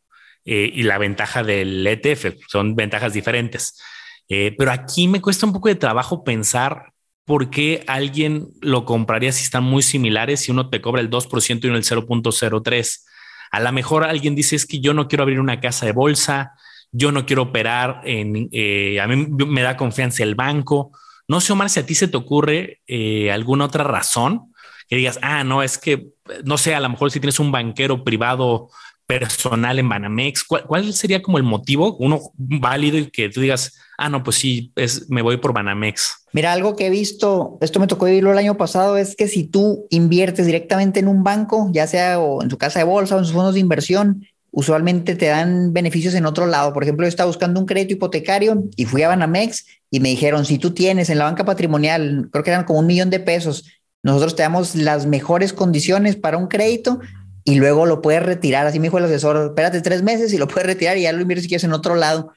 [0.46, 2.38] eh, y la ventaja del ETF.
[2.48, 3.82] Son ventajas diferentes.
[4.30, 6.94] Eh, pero aquí me cuesta un poco de trabajo pensar
[7.26, 11.66] por qué alguien lo compraría si están muy similares, si uno te cobra el 2%
[11.66, 13.06] y uno el 0.03.
[13.52, 16.54] A lo mejor alguien dice es que yo no quiero abrir una casa de bolsa,
[16.92, 20.92] yo no quiero operar en, eh, a mí me da confianza el banco.
[21.28, 24.54] No sé, Omar, si a ti se te ocurre eh, alguna otra razón
[24.88, 26.10] que digas, ah, no, es que,
[26.46, 28.70] no sé, a lo mejor si tienes un banquero privado
[29.06, 34.10] personal en Banamex, ¿cuál, sería como el motivo, uno válido y que tú digas, ah,
[34.10, 36.26] no, pues sí, es, me voy por Banamex?
[36.34, 39.46] Mira, algo que he visto, esto me tocó vivirlo el año pasado, es que si
[39.46, 43.26] tú inviertes directamente en un banco, ya sea en su casa de bolsa o en
[43.26, 46.74] sus fondos de inversión, usualmente te dan beneficios en otro lado.
[46.74, 50.46] Por ejemplo, yo estaba buscando un crédito hipotecario y fui a Banamex y me dijeron,
[50.46, 53.66] si tú tienes en la banca patrimonial, creo que eran como un millón de pesos,
[54.04, 57.00] nosotros te damos las mejores condiciones para un crédito
[57.44, 58.68] y luego lo puedes retirar.
[58.68, 61.22] Así me dijo el asesor, espérate tres meses y lo puedes retirar y ya lo
[61.22, 62.32] inviertes si quieres en otro lado.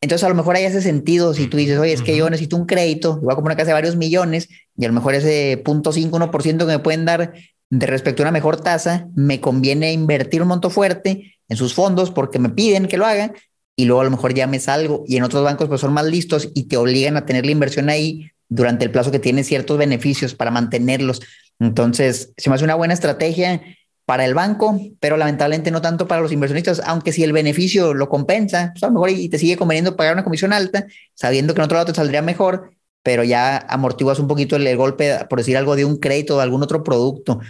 [0.00, 2.56] Entonces a lo mejor ahí hace sentido si tú dices, oye, es que yo necesito
[2.56, 5.62] un crédito, voy a comprar una casa de varios millones y a lo mejor ese
[5.64, 7.32] 0.5, 1% que me pueden dar
[7.70, 12.10] de respecto a una mejor tasa, me conviene invertir un monto fuerte en sus fondos
[12.10, 13.32] porque me piden que lo hagan
[13.76, 16.06] y luego a lo mejor ya me salgo y en otros bancos pues son más
[16.06, 19.76] listos y te obligan a tener la inversión ahí durante el plazo que tiene ciertos
[19.76, 21.20] beneficios para mantenerlos.
[21.58, 23.62] Entonces, se me hace una buena estrategia
[24.06, 28.08] para el banco, pero lamentablemente no tanto para los inversionistas, aunque si el beneficio lo
[28.08, 31.60] compensa, pues a lo mejor y te sigue conveniendo pagar una comisión alta, sabiendo que
[31.60, 32.70] en otro lado te saldría mejor,
[33.02, 36.62] pero ya amortiguas un poquito el, golpe, por decir algo, de un crédito o algún
[36.62, 37.40] otro producto.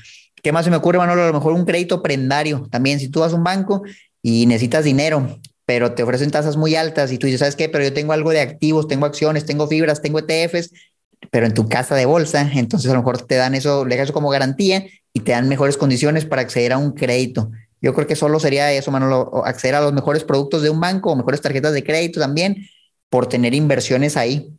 [0.43, 1.23] ¿Qué más se me ocurre, Manolo?
[1.23, 2.69] A lo mejor un crédito prendario.
[2.71, 3.83] También, si tú vas a un banco
[4.23, 7.69] y necesitas dinero, pero te ofrecen tasas muy altas y tú dices, ¿sabes qué?
[7.69, 10.71] Pero yo tengo algo de activos, tengo acciones, tengo fibras, tengo ETFs,
[11.31, 14.05] pero en tu casa de bolsa, entonces a lo mejor te dan eso, le das
[14.05, 17.51] eso como garantía y te dan mejores condiciones para acceder a un crédito.
[17.83, 21.13] Yo creo que solo sería eso, Manolo, acceder a los mejores productos de un banco
[21.13, 22.69] o mejores tarjetas de crédito también
[23.11, 24.57] por tener inversiones ahí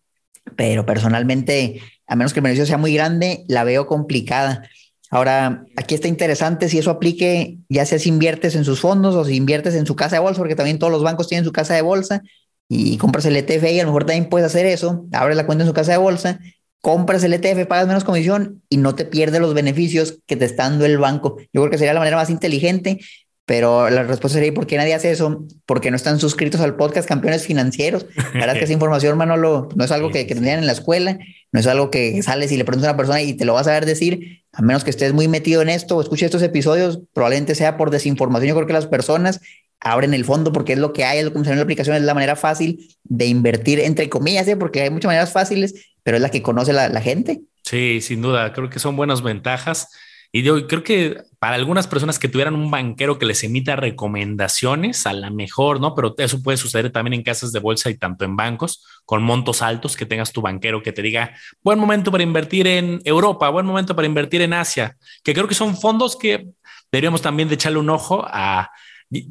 [0.55, 4.69] pero personalmente, a menos que el beneficio sea muy grande, la veo complicada.
[5.09, 9.23] Ahora, aquí está interesante si eso aplique, ya sea si inviertes en sus fondos o
[9.23, 11.73] si inviertes en su casa de bolsa, porque también todos los bancos tienen su casa
[11.75, 12.21] de bolsa
[12.67, 15.63] y compras el ETF y a lo mejor también puedes hacer eso, abres la cuenta
[15.63, 16.39] en su casa de bolsa,
[16.81, 20.63] compras el ETF, pagas menos comisión y no te pierdes los beneficios que te está
[20.63, 21.37] dando el banco.
[21.53, 22.99] Yo creo que sería la manera más inteligente
[23.47, 25.45] pero la respuesta sería, ¿por qué nadie hace eso?
[25.65, 28.05] Porque no están suscritos al podcast Campeones Financieros.
[28.17, 30.73] La verdad es que esa información, Manolo, no es algo que, que tendrían en la
[30.73, 31.17] escuela,
[31.53, 33.65] no es algo que sales y le preguntas a una persona y te lo vas
[33.67, 36.99] a ver decir, a menos que estés muy metido en esto o escuches estos episodios,
[37.13, 38.49] probablemente sea por desinformación.
[38.49, 39.39] Yo creo que las personas
[39.79, 42.01] abren el fondo porque es lo que hay, es lo que en la aplicación, es
[42.01, 44.57] la manera fácil de invertir, entre comillas, ¿eh?
[44.57, 47.43] porque hay muchas maneras fáciles, pero es la que conoce la, la gente.
[47.63, 49.87] Sí, sin duda, creo que son buenas ventajas.
[50.31, 55.05] Y yo creo que para algunas personas que tuvieran un banquero que les emita recomendaciones,
[55.05, 55.93] a la mejor, ¿no?
[55.93, 59.61] Pero eso puede suceder también en casas de bolsa y tanto en bancos, con montos
[59.61, 63.65] altos, que tengas tu banquero que te diga, buen momento para invertir en Europa, buen
[63.65, 66.47] momento para invertir en Asia, que creo que son fondos que
[66.91, 68.71] deberíamos también echarle un ojo a,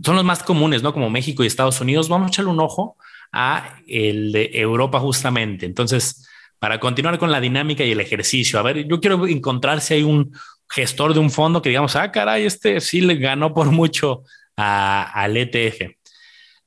[0.05, 0.93] son los más comunes, ¿no?
[0.93, 2.97] Como México y Estados Unidos, vamos a echarle un ojo
[3.33, 5.67] a el de Europa justamente.
[5.67, 6.29] Entonces,
[6.59, 10.03] para continuar con la dinámica y el ejercicio, a ver, yo quiero encontrar si hay
[10.03, 10.33] un,
[10.69, 14.23] gestor de un fondo que digamos, ah, caray, este sí le ganó por mucho
[14.57, 15.97] al ETF.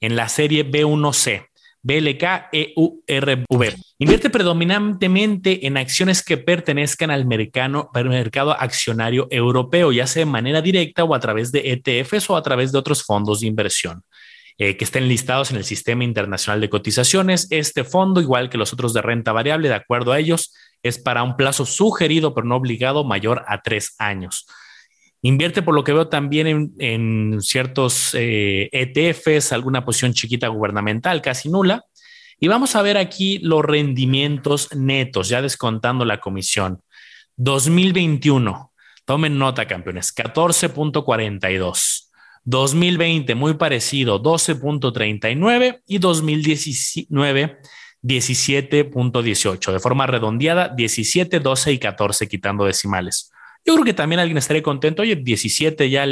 [0.00, 1.46] en la serie B1C.
[1.82, 3.46] BLKEURV.
[3.98, 10.60] Invierte predominantemente en acciones que pertenezcan al mercado, mercado accionario europeo, ya sea de manera
[10.60, 14.02] directa o a través de ETFs o a través de otros fondos de inversión.
[14.62, 17.46] Eh, que estén listados en el Sistema Internacional de Cotizaciones.
[17.48, 21.22] Este fondo, igual que los otros de renta variable, de acuerdo a ellos, es para
[21.22, 24.46] un plazo sugerido pero no obligado mayor a tres años.
[25.22, 31.22] Invierte, por lo que veo, también en, ciertos ETFs, eh, e alguna posición chiquita gubernamental,
[31.22, 31.86] casi nula.
[32.38, 36.82] Y vamos a ver aquí los rendimientos netos, ya descontando la comisión.
[37.36, 38.74] 2021,
[39.06, 41.99] tomen nota, campeones, 14.42.
[42.44, 47.58] 2020 muy parecido, 12.39 y 2019
[48.02, 49.72] 17.18.
[49.72, 53.32] De forma redondeada, 17, 12 y 14 quitando decimales.
[53.64, 55.02] Yo creo que también alguien estaría contento.
[55.02, 56.06] Oye, 17 ya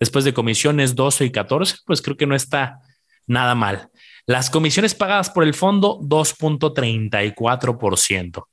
[0.00, 2.78] después de comisiones 12 y 14, pues creo que no está
[3.26, 3.90] nada mal.
[4.26, 8.46] Las comisiones pagadas por el fondo, 2.34%.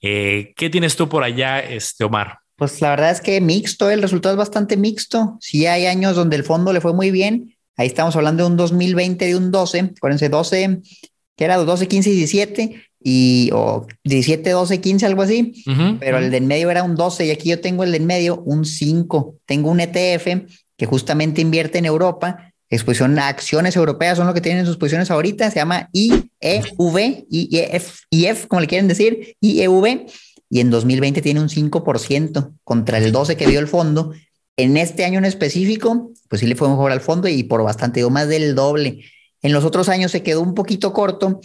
[0.00, 2.38] Eh, ¿Qué tienes tú por allá, este, Omar?
[2.58, 5.38] Pues la verdad es que mixto, el resultado es bastante mixto.
[5.40, 7.54] Sí hay años donde el fondo le fue muy bien.
[7.76, 10.80] Ahí estamos hablando de un 2020 de un 12, acuérdense, 12,
[11.36, 12.82] que era 12, 15 y 17.
[13.00, 15.64] y o 17, 12, 15, algo así,
[16.00, 18.06] pero el de en medio era un 12 y aquí yo tengo el de en
[18.06, 19.36] medio un 5.
[19.46, 24.40] Tengo un ETF que justamente invierte en Europa, exposición a acciones europeas son lo que
[24.40, 30.06] tienen sus posiciones ahorita, se llama IEV, IEF, IEF, como le quieren decir, IEV,
[30.50, 34.12] y en 2020 tiene un 5% contra el 12 que vio el fondo.
[34.56, 38.00] En este año en específico, pues sí le fue mejor al fondo y por bastante,
[38.00, 39.04] dio más del doble.
[39.42, 41.40] En los otros años se quedó un poquito corto,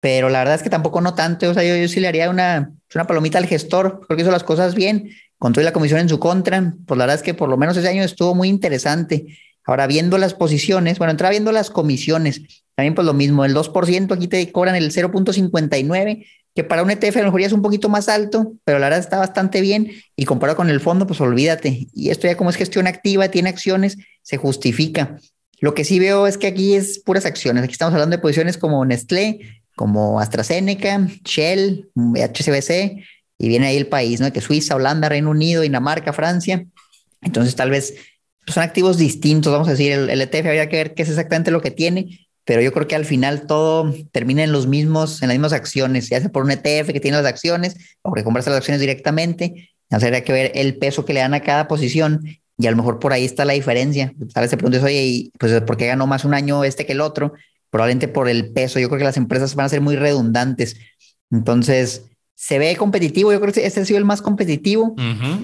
[0.00, 1.50] pero la verdad es que tampoco no tanto.
[1.50, 4.74] O sea, yo, sí le haría una, una palomita al gestor, porque hizo las cosas
[4.74, 6.74] bien, con toda la comisión en su contra.
[6.86, 9.26] Pues la verdad es que por lo menos ese año estuvo muy interesante.
[9.64, 14.14] Ahora, viendo las posiciones, bueno, entraba viendo las comisiones, también pues lo mismo, el 2%,
[14.14, 16.24] aquí te cobran el 0.59,
[16.56, 18.86] que para un ETF a lo mejor ya es un poquito más alto, pero la
[18.86, 21.86] verdad está bastante bien y comparado con el fondo, pues olvídate.
[21.92, 25.18] Y esto ya como es gestión activa, tiene acciones, se justifica.
[25.60, 27.62] Lo que sí veo es que aquí es puras acciones.
[27.62, 33.04] Aquí estamos hablando de posiciones como Nestlé, como AstraZeneca, Shell, HCBC,
[33.38, 34.32] y viene ahí el país, ¿no?
[34.32, 36.64] Que Suiza, Holanda, Reino Unido, Dinamarca, Francia.
[37.20, 37.94] Entonces, tal vez
[38.46, 41.60] son activos distintos, vamos a decir, el, ETF habría que ver qué es exactamente lo
[41.60, 45.36] que tiene, pero yo creo que al final todo termina en los mismos, en las
[45.36, 48.58] mismas acciones, ya sea por un ETF que tiene las acciones o que comprarse las
[48.58, 52.22] acciones directamente, habría que ver el peso que le dan a cada posición
[52.56, 54.14] y a lo mejor por ahí está la diferencia.
[54.32, 57.02] Tal vez se preguntes, oye, pues ¿por qué ganó más un año este que el
[57.02, 57.34] otro?
[57.70, 58.78] probablemente por el peso.
[58.78, 60.76] Yo creo que las empresas van a ser muy redundantes.
[61.30, 63.32] Entonces, se ve competitivo.
[63.32, 64.94] Yo creo que este ha sido el más competitivo.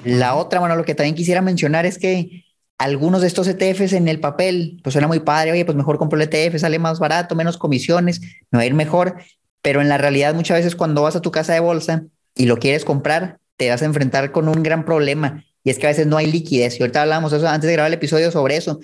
[0.05, 2.45] La otra, bueno, lo que también quisiera mencionar es que
[2.79, 5.53] algunos de estos ETFs en el papel, pues suena muy padre.
[5.53, 8.75] Oye, pues mejor compro el ETF, sale más barato, menos comisiones, me va a ir
[8.75, 9.17] mejor.
[9.63, 12.05] Pero en la realidad, muchas veces cuando vas a tu casa de bolsa
[12.35, 15.45] y lo quieres comprar, te vas a enfrentar con un gran problema.
[15.63, 16.79] Y es que a veces no hay liquidez.
[16.79, 18.81] Y ahorita hablábamos eso antes de grabar el episodio sobre eso.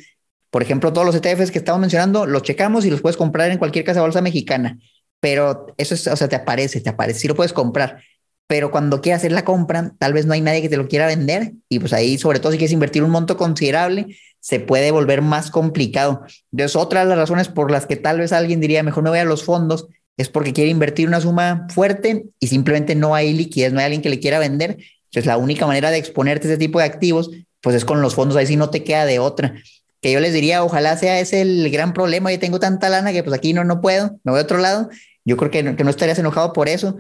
[0.51, 3.59] Por ejemplo, todos los ETFs que estamos mencionando, los checamos y los puedes comprar en
[3.59, 4.79] cualquier casa de bolsa mexicana.
[5.21, 8.01] Pero eso es, o sea, te aparece, te aparece, sí lo puedes comprar.
[8.49, 11.07] Pero cuando quieras hacer la compra, tal vez no hay nadie que te lo quiera
[11.07, 11.53] vender.
[11.69, 15.53] Y pues ahí, sobre todo si quieres invertir un monto considerable, se puede volver más
[15.53, 16.23] complicado.
[16.51, 19.21] Entonces, otra de las razones por las que tal vez alguien diría, mejor me voy
[19.21, 23.73] a los fondos, es porque quiere invertir una suma fuerte y simplemente no hay liquidez,
[23.73, 24.79] no hay alguien que le quiera vender.
[25.05, 27.31] Entonces, la única manera de exponerte a ese tipo de activos,
[27.61, 29.55] pues es con los fondos, ahí sí no te queda de otra
[30.01, 33.23] que yo les diría, ojalá sea ese el gran problema, yo tengo tanta lana que
[33.23, 34.89] pues aquí no, no puedo, me voy a otro lado,
[35.25, 36.97] yo creo que no, que no estarías enojado por eso,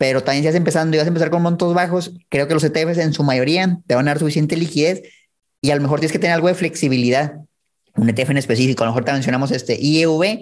[0.00, 2.64] pero también si vas empezando y vas a empezar con montos bajos, creo que los
[2.64, 5.02] ETFs en su mayoría te van a dar suficiente liquidez
[5.60, 7.34] y a lo mejor tienes que tener algo de flexibilidad,
[7.96, 10.40] un ETF en específico, a lo mejor te mencionamos este IEV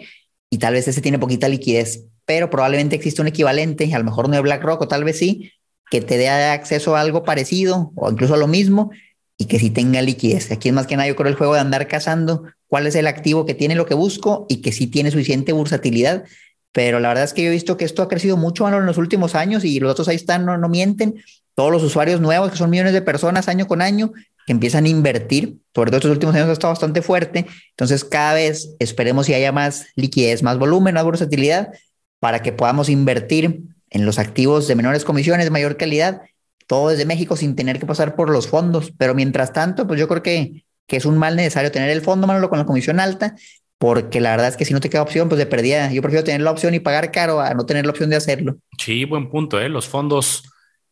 [0.48, 4.28] y tal vez ese tiene poquita liquidez, pero probablemente existe un equivalente, a lo mejor
[4.28, 5.50] no de BlackRock o tal vez sí,
[5.90, 8.92] que te dé acceso a algo parecido o incluso a lo mismo
[9.36, 10.52] y que sí tenga liquidez.
[10.52, 13.08] Aquí es más que nada, yo creo, el juego de andar cazando cuál es el
[13.08, 16.22] activo que tiene lo que busco y que sí tiene suficiente versatilidad.
[16.72, 18.98] Pero la verdad es que yo he visto que esto ha crecido mucho en los
[18.98, 21.22] últimos años y los otros ahí están, no, no mienten.
[21.54, 24.12] Todos los usuarios nuevos, que son millones de personas año con año,
[24.46, 27.46] que empiezan a invertir, sobre todo estos últimos años ha estado bastante fuerte.
[27.70, 31.72] Entonces, cada vez esperemos si haya más liquidez, más volumen, más versatilidad,
[32.20, 36.22] para que podamos invertir en los activos de menores comisiones, de mayor calidad
[36.68, 38.92] todo desde México sin tener que pasar por los fondos.
[38.96, 42.28] Pero mientras tanto, pues yo creo que, que es un mal necesario tener el fondo,
[42.28, 43.34] Manolo, con la comisión alta,
[43.78, 46.24] porque la verdad es que si no te queda opción, pues de perdida, yo prefiero
[46.24, 48.56] tener la opción y pagar caro a no tener la opción de hacerlo.
[48.78, 49.68] Sí, buen punto, ¿eh?
[49.68, 50.42] Los fondos,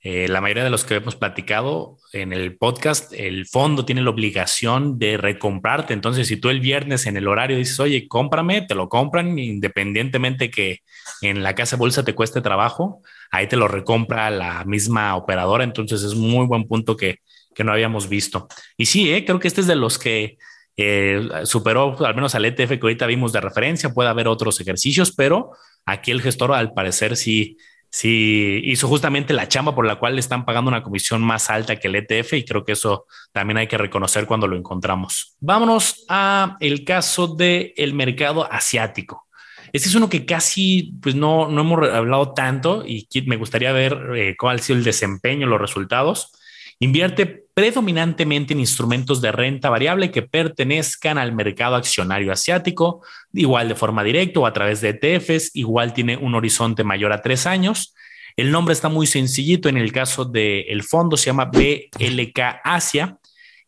[0.00, 4.10] eh, la mayoría de los que hemos platicado en el podcast, el fondo tiene la
[4.10, 5.94] obligación de recomprarte.
[5.94, 10.50] Entonces, si tú el viernes en el horario dices, oye, cómprame, te lo compran independientemente
[10.50, 10.80] que
[11.22, 16.02] en la casa bolsa te cueste trabajo ahí te lo recompra la misma operadora, entonces
[16.02, 17.20] es muy buen punto que,
[17.64, 18.48] no habíamos visto.
[18.76, 20.36] Y sí, eh, creo que este es de los que
[20.76, 25.12] eh, superó al menos al ETF que ahorita vimos de referencia, puede haber otros ejercicios,
[25.12, 25.52] pero
[25.84, 27.56] aquí el gestor al parecer sí,
[27.88, 31.76] sí hizo justamente la chamba por la cual le están pagando una comisión más alta
[31.76, 35.34] que el ETF y creo que eso también hay que reconocer cuando lo encontramos.
[35.40, 39.26] Vámonos a el caso del el mercado asiático.
[39.72, 43.98] Este es uno que casi pues no, no hemos hablado tanto y me gustaría ver
[44.16, 46.32] eh, cuál ha sido el desempeño, los resultados.
[46.78, 53.74] Invierte predominantemente en instrumentos de renta variable que pertenezcan al mercado accionario asiático, igual de
[53.74, 57.94] forma directa o a través de ETFs, igual tiene un horizonte mayor a tres años.
[58.36, 59.70] El nombre está muy sencillito.
[59.70, 63.16] En el caso del fondo se llama BLK Asia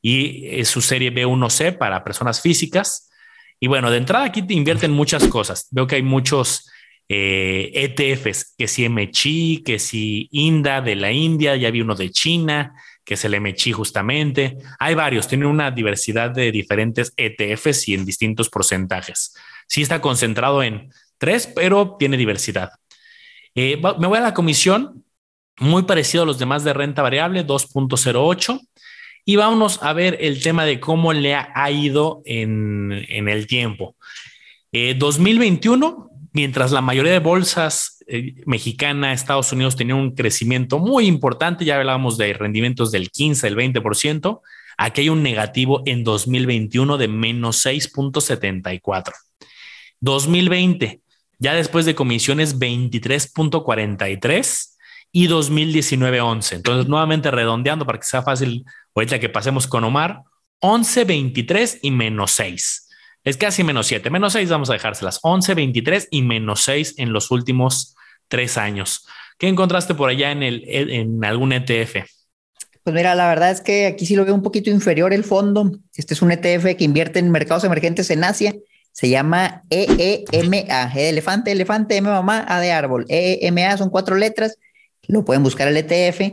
[0.03, 3.11] y es su serie B1C para personas físicas.
[3.59, 5.67] Y bueno, de entrada aquí te invierten muchas cosas.
[5.71, 6.71] Veo que hay muchos
[7.09, 11.95] ETFs, eh, e que si MCHI, que si INDA de la India, ya vi uno
[11.95, 12.75] de China,
[13.09, 14.59] que es el MCHI justamente.
[14.79, 19.35] Hay varios, tienen una diversidad de diferentes ETFs y en distintos porcentajes.
[19.67, 22.69] Sí está concentrado en tres, pero tiene diversidad.
[23.55, 25.07] me voy a la comisión,
[25.59, 28.61] muy parecido a los demás de renta variable, 2.08.
[29.25, 33.97] Y vámonos a ver el tema de cómo le ha ido en, el tiempo.
[34.71, 41.67] 2021, mientras la mayoría de bolsas eh, mexicana, Estados Unidos tenían un crecimiento muy importante,
[41.67, 44.41] ya hablábamos de rendimientos del 15, del 20%,
[44.79, 49.13] aquí hay un negativo en 2021 de menos 6.74.
[50.01, 51.03] 2020,
[51.39, 54.69] ya después de comisiones 23.43
[55.13, 56.57] y 2019 11.
[56.57, 60.23] Entonces, nuevamente redondeando para que sea fácil, ahorita que pasemos con Omar,
[60.61, 62.88] 11, 23 y menos 6.
[63.29, 64.09] Es casi menos 7.
[64.09, 65.19] Menos 6 vamos a dejárselas.
[65.21, 67.95] 11, 23 y menos 6 en los últimos
[68.27, 69.07] tres años.
[69.39, 72.07] ¿Qué encontraste por allá en, el, en algún ETF?
[72.83, 75.71] Pues mira, la verdad es que aquí sí lo veo un poquito inferior el fondo.
[75.95, 78.57] Este es un ETF que invierte en mercados emergentes en Asia.
[78.93, 83.05] Se llama EEMA, e de elefante, elefante, M mamá, A de árbol.
[83.11, 84.57] EEMA son cuatro letras.
[85.07, 86.33] Lo pueden buscar el ETF.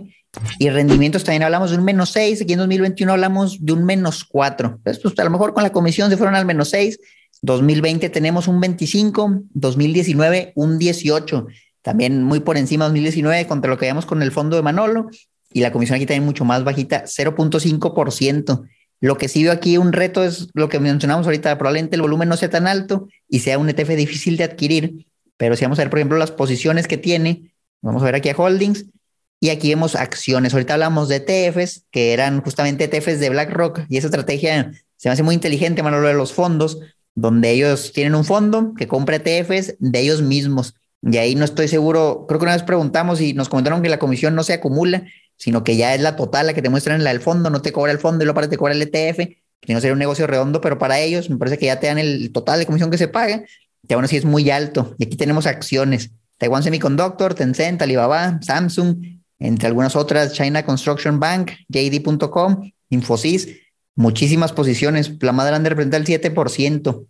[0.59, 4.23] Y rendimientos también hablamos de un menos 6, aquí en 2021 hablamos de un menos
[4.23, 4.79] 4.
[4.83, 6.99] Pues, pues, a lo mejor con la comisión se fueron al menos 6.
[7.41, 11.47] 2020 tenemos un 25, 2019 un 18.
[11.81, 15.09] También muy por encima 2019 contra lo que veíamos con el fondo de Manolo.
[15.51, 18.67] Y la comisión aquí también mucho más bajita, 0.5%.
[19.01, 22.29] Lo que sí veo aquí un reto es lo que mencionamos ahorita, probablemente el volumen
[22.29, 25.05] no sea tan alto y sea un ETF difícil de adquirir,
[25.37, 28.29] pero si vamos a ver, por ejemplo, las posiciones que tiene, vamos a ver aquí
[28.29, 28.85] a Holdings,
[29.45, 30.53] y aquí vemos acciones.
[30.53, 35.13] Ahorita hablamos de ETFs, que eran justamente ETFs de BlackRock, y esa estrategia se me
[35.13, 36.79] hace muy inteligente, Manolo, de los fondos,
[37.13, 40.73] donde ellos tienen un fondo que compra ETFs de ellos mismos.
[41.03, 43.99] Y ahí no estoy seguro, creo que una vez preguntamos y nos comentaron que la
[43.99, 45.05] comisión no se acumula,
[45.37, 47.71] sino que ya es la total la que te muestran la del fondo, no te
[47.71, 49.17] cobra el fondo y luego para te cobra el ETF,
[49.61, 51.99] que no sería un negocio redondo, pero para ellos me parece que ya te dan
[51.99, 53.43] el total de comisión que se paga,
[53.87, 54.95] que aún así es muy alto.
[54.97, 61.51] Y aquí tenemos acciones, Taiwan Semiconductor, Tencent, Alibaba, Samsung, entre algunas otras, China Construction Bank,
[61.69, 63.49] JD.com, Infosys,
[63.95, 65.11] muchísimas posiciones.
[65.21, 67.07] La más grande representa el 7%.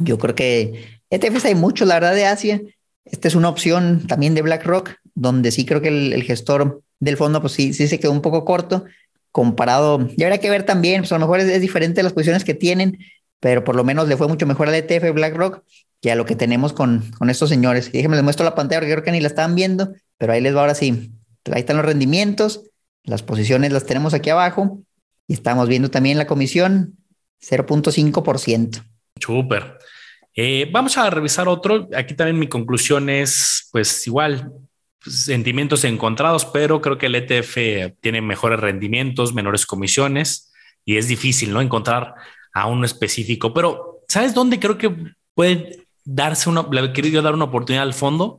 [0.00, 2.60] Yo creo que ETFs hay muchos, la verdad, de Asia.
[3.04, 7.40] Esta es una opción también de BlackRock, donde sí creo que el, gestor del fondo,
[7.40, 8.84] pues sí, sí se quedó un poco corto
[9.32, 10.08] comparado.
[10.16, 12.98] Y habrá que ver también, pues a lo mejor es, diferente las posiciones que tienen,
[13.40, 15.62] pero por lo menos le fue mucho mejor al ETF BlackRock
[16.00, 17.90] que a lo que tenemos con, con estos señores.
[17.92, 20.54] Déjenme les muestro la pantalla porque creo que ni la estaban viendo, pero ahí les
[20.54, 21.12] va ahora sí.
[21.52, 22.64] Ahí están los rendimientos,
[23.04, 24.82] las posiciones las tenemos aquí abajo
[25.26, 26.96] y estamos viendo también la comisión
[27.42, 28.82] 0.5%.
[29.20, 29.78] Súper.
[30.34, 31.88] Eh, vamos a revisar otro.
[31.96, 34.52] Aquí también mi conclusión es, pues igual,
[35.04, 40.52] sentimientos encontrados, pero creo que el ETF tiene mejores rendimientos, menores comisiones
[40.84, 41.60] y es difícil, ¿no?
[41.60, 42.14] Encontrar
[42.52, 43.52] a uno específico.
[43.52, 44.94] Pero, ¿sabes dónde creo que
[45.34, 48.38] puede darse una, le querido dar una oportunidad al fondo?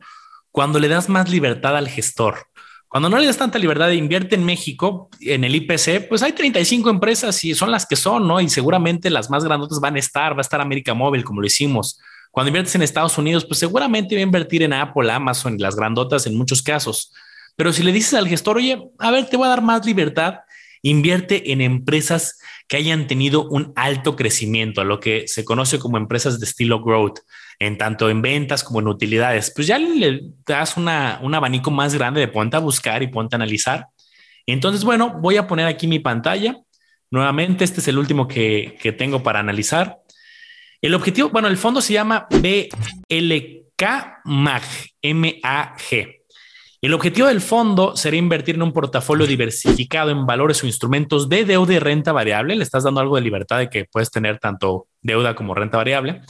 [0.52, 2.48] Cuando le das más libertad al gestor.
[2.89, 6.32] Cuando no le das tanta libertad de invierte en México, en el IPC, pues hay
[6.34, 8.41] 35 empresas y son las que son, ¿no?
[8.41, 11.45] Y seguramente las más grandes van a estar, va a estar América Móvil, como lo
[11.45, 11.99] hicimos.
[12.32, 15.75] Cuando inviertes en Estados Unidos, pues seguramente va a invertir en Apple, Amazon y las
[15.75, 17.13] grandotas en muchos casos.
[17.56, 20.39] Pero si le dices al gestor, oye, a ver, te voy a dar más libertad,
[20.82, 25.97] invierte en empresas que hayan tenido un alto crecimiento, a lo que se conoce como
[25.97, 27.19] empresas de estilo growth
[27.60, 31.93] en tanto en ventas como en utilidades, pues ya le das una, un abanico más
[31.93, 33.88] grande de ponte a buscar y ponte a analizar.
[34.45, 36.58] Entonces, bueno, voy a poner aquí mi pantalla.
[37.12, 39.98] Nuevamente, este es el último que, que tengo para analizar.
[40.82, 43.84] El objetivo, bueno, el fondo se llama BLK
[44.24, 44.63] MAG,
[45.02, 46.15] M-A-G.
[46.82, 51.43] El objetivo del fondo sería invertir en un portafolio diversificado en valores o instrumentos de
[51.43, 52.56] deuda y renta variable.
[52.56, 56.22] Le estás dando algo de libertad de que puedes tener tanto deuda como renta variable.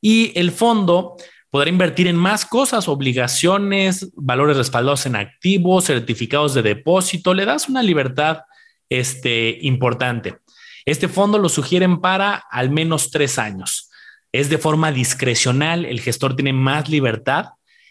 [0.00, 1.16] Y el fondo
[1.50, 7.34] podrá invertir en más cosas, obligaciones, valores respaldados en activos, certificados de depósito.
[7.34, 8.40] Le das una libertad
[8.88, 10.36] este, importante.
[10.84, 13.90] Este fondo lo sugieren para al menos tres años.
[14.32, 17.46] Es de forma discrecional, el gestor tiene más libertad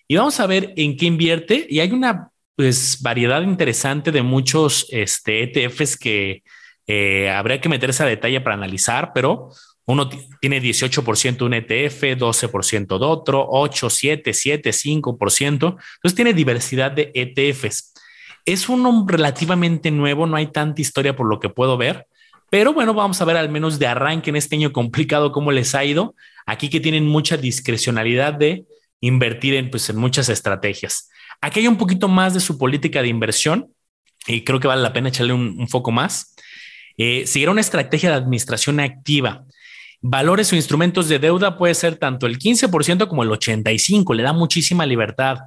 [0.08, 1.68] y vamos a ver en qué invierte.
[1.70, 6.44] Y hay una pues, variedad interesante de muchos este, ETFs que
[6.86, 9.50] eh, habría que meterse a detalle para analizar, pero
[9.88, 10.10] uno
[10.42, 15.52] tiene 18% un ETF, 12% de otro, 8, 7, 7, 5%.
[15.52, 17.94] Entonces tiene diversidad de ETFs.
[18.46, 22.06] Es uno relativamente nuevo, no hay tanta historia por lo que puedo ver,
[22.50, 25.74] pero bueno, vamos a ver al menos de arranque en este año complicado cómo les
[25.74, 26.16] ha ido.
[26.46, 28.66] Aquí que tienen mucha discrecionalidad de
[29.02, 31.10] invertir en, pues, en muchas estrategias.
[31.42, 33.74] Aquí hay un poquito más de su política de inversión
[34.28, 36.36] y creo que vale la pena echarle un, foco más.
[36.98, 39.46] Eh, una estrategia de administración activa
[40.02, 44.34] valores o instrumentos de deuda puede ser tanto el 15% como el 85%, le da
[44.34, 45.38] muchísima libertad.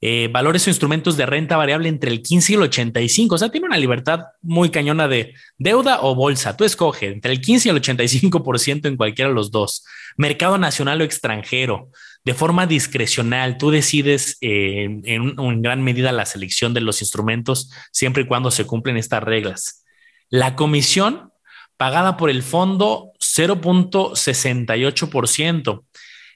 [0.00, 3.34] eh, valores o instrumentos de renta variable entre el 15 y el 85.
[3.34, 6.56] O sea, tiene una libertad muy cañona de deuda o bolsa.
[6.56, 9.84] Tú escoge entre el 15 y el 85% en cualquiera de los dos.
[10.16, 11.90] Mercado nacional o extranjero.
[12.24, 17.70] De forma discrecional, tú decides eh, en, en gran medida la selección de los instrumentos
[17.90, 19.84] siempre y cuando se cumplen estas reglas.
[20.28, 21.32] La comisión
[21.76, 23.07] pagada por el fondo
[23.38, 25.84] 0.68%.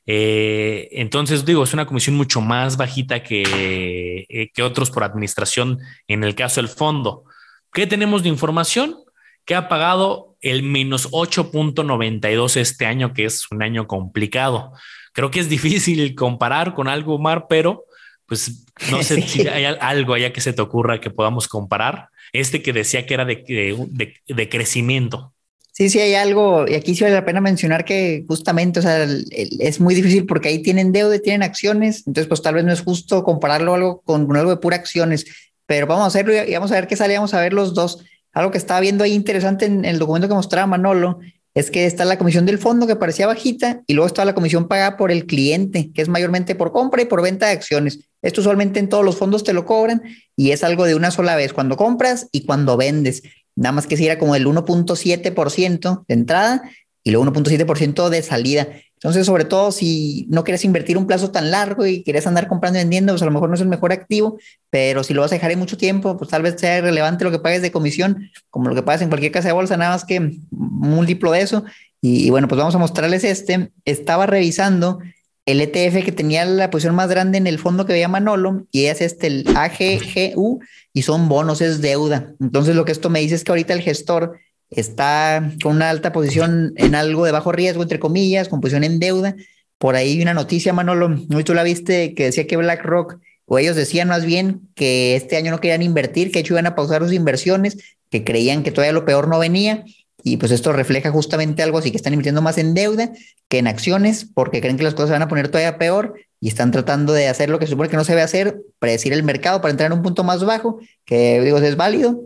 [0.06, 5.78] Eh, entonces, digo, es una comisión mucho más bajita que, eh, que otros por administración
[6.08, 7.24] en el caso del fondo.
[7.72, 8.96] ¿Qué tenemos de información?
[9.44, 14.72] Que ha pagado el menos 8.92 este año, que es un año complicado.
[15.12, 17.84] Creo que es difícil comparar con algo, Mar, pero
[18.26, 22.08] pues no sé si hay algo allá que se te ocurra que podamos comparar.
[22.32, 23.44] Este que decía que era de,
[23.88, 25.31] de, de crecimiento.
[25.72, 29.04] Sí, sí, hay algo, y aquí sí vale la pena mencionar que justamente, o sea,
[29.04, 32.82] es muy difícil porque ahí tienen deuda, tienen acciones, entonces pues tal vez no es
[32.82, 35.24] justo compararlo algo con, algo de pura acciones,
[35.64, 38.04] pero vamos a hacerlo y vamos a ver qué sale, vamos a ver los dos.
[38.34, 41.20] Algo que estaba viendo ahí interesante en el documento que mostraba Manolo
[41.54, 44.68] es que está la comisión del fondo que parecía bajita y luego está la comisión
[44.68, 48.00] pagada por el cliente, que es mayormente por compra y por venta de acciones.
[48.22, 50.02] Esto usualmente en todos los fondos te lo cobran
[50.36, 53.22] y es algo de una sola vez, cuando compras y cuando vendes.
[53.56, 56.62] Nada más que si era como el 1.7% de entrada
[57.04, 58.68] y luego 1.7% de salida.
[58.94, 62.78] Entonces, sobre todo si no quieres invertir un plazo tan largo y quieres andar comprando
[62.78, 64.38] y vendiendo, pues a lo mejor no es el mejor activo,
[64.70, 67.32] pero si lo vas a dejar en mucho tiempo, pues tal vez sea relevante lo
[67.32, 70.04] que pagues de comisión, como lo que pagas en cualquier casa de bolsa, nada más
[70.04, 71.64] que múltiplo de eso.
[72.00, 73.72] Y, y bueno, pues vamos a mostrarles este.
[73.84, 75.00] Estaba revisando
[75.44, 78.86] el ETF que tenía la posición más grande en el fondo que veía Manolo y
[78.86, 80.60] es este, el AGGU,
[80.92, 82.34] y son bonos, es deuda.
[82.40, 84.38] Entonces lo que esto me dice es que ahorita el gestor
[84.70, 89.00] está con una alta posición en algo de bajo riesgo, entre comillas, con posición en
[89.00, 89.34] deuda.
[89.78, 93.74] Por ahí una noticia, Manolo, hoy tú la viste, que decía que BlackRock, o ellos
[93.74, 97.02] decían más bien que este año no querían invertir, que de hecho iban a pausar
[97.02, 97.78] sus inversiones,
[98.10, 99.84] que creían que todavía lo peor no venía
[100.24, 103.10] y pues esto refleja justamente algo así que están invirtiendo más en deuda
[103.48, 106.70] que en acciones porque creen que las cosas van a poner todavía peor y están
[106.70, 109.60] tratando de hacer lo que se supone que no se debe hacer, predecir el mercado
[109.60, 112.20] para entrar en un punto más bajo, que digo, es válido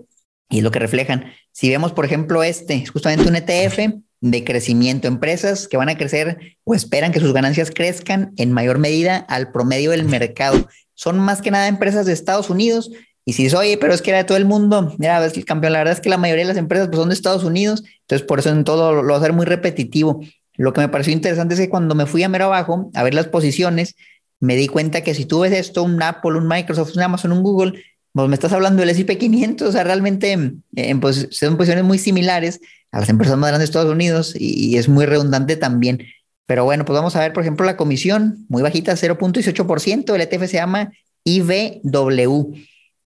[0.49, 1.33] y es lo que reflejan.
[1.53, 5.97] Si vemos, por ejemplo, este, es justamente un ETF de crecimiento, empresas que van a
[5.97, 10.69] crecer o esperan que sus ganancias crezcan en mayor medida al promedio del mercado.
[10.95, 12.91] Son más que nada empresas de Estados Unidos
[13.29, 15.41] y si dices, oye, pero es que era de todo el mundo, mira, ves que
[15.41, 17.43] el campeón, la verdad es que la mayoría de las empresas pues, son de Estados
[17.43, 20.21] Unidos, entonces por eso en todo lo, va a ser muy repetitivo.
[20.55, 23.15] Lo que me pareció interesante es que cuando me fui a mero abajo a ver
[23.15, 23.97] las posiciones,
[24.39, 27.43] me di cuenta que si tú ves esto, un Apple, un Microsoft, un Amazon, un
[27.43, 30.53] Google, pues me estás hablando del S&P 500, o sea, realmente
[31.01, 32.61] pues, son posiciones muy similares
[32.93, 36.01] a las empresas más grandes de Estados Unidos y, y, es muy redundante también.
[36.47, 40.49] Pero bueno, pues vamos a ver, por ejemplo, la comisión, muy bajita, 0.18%, el ETF
[40.49, 40.93] se llama
[41.25, 42.55] IBW.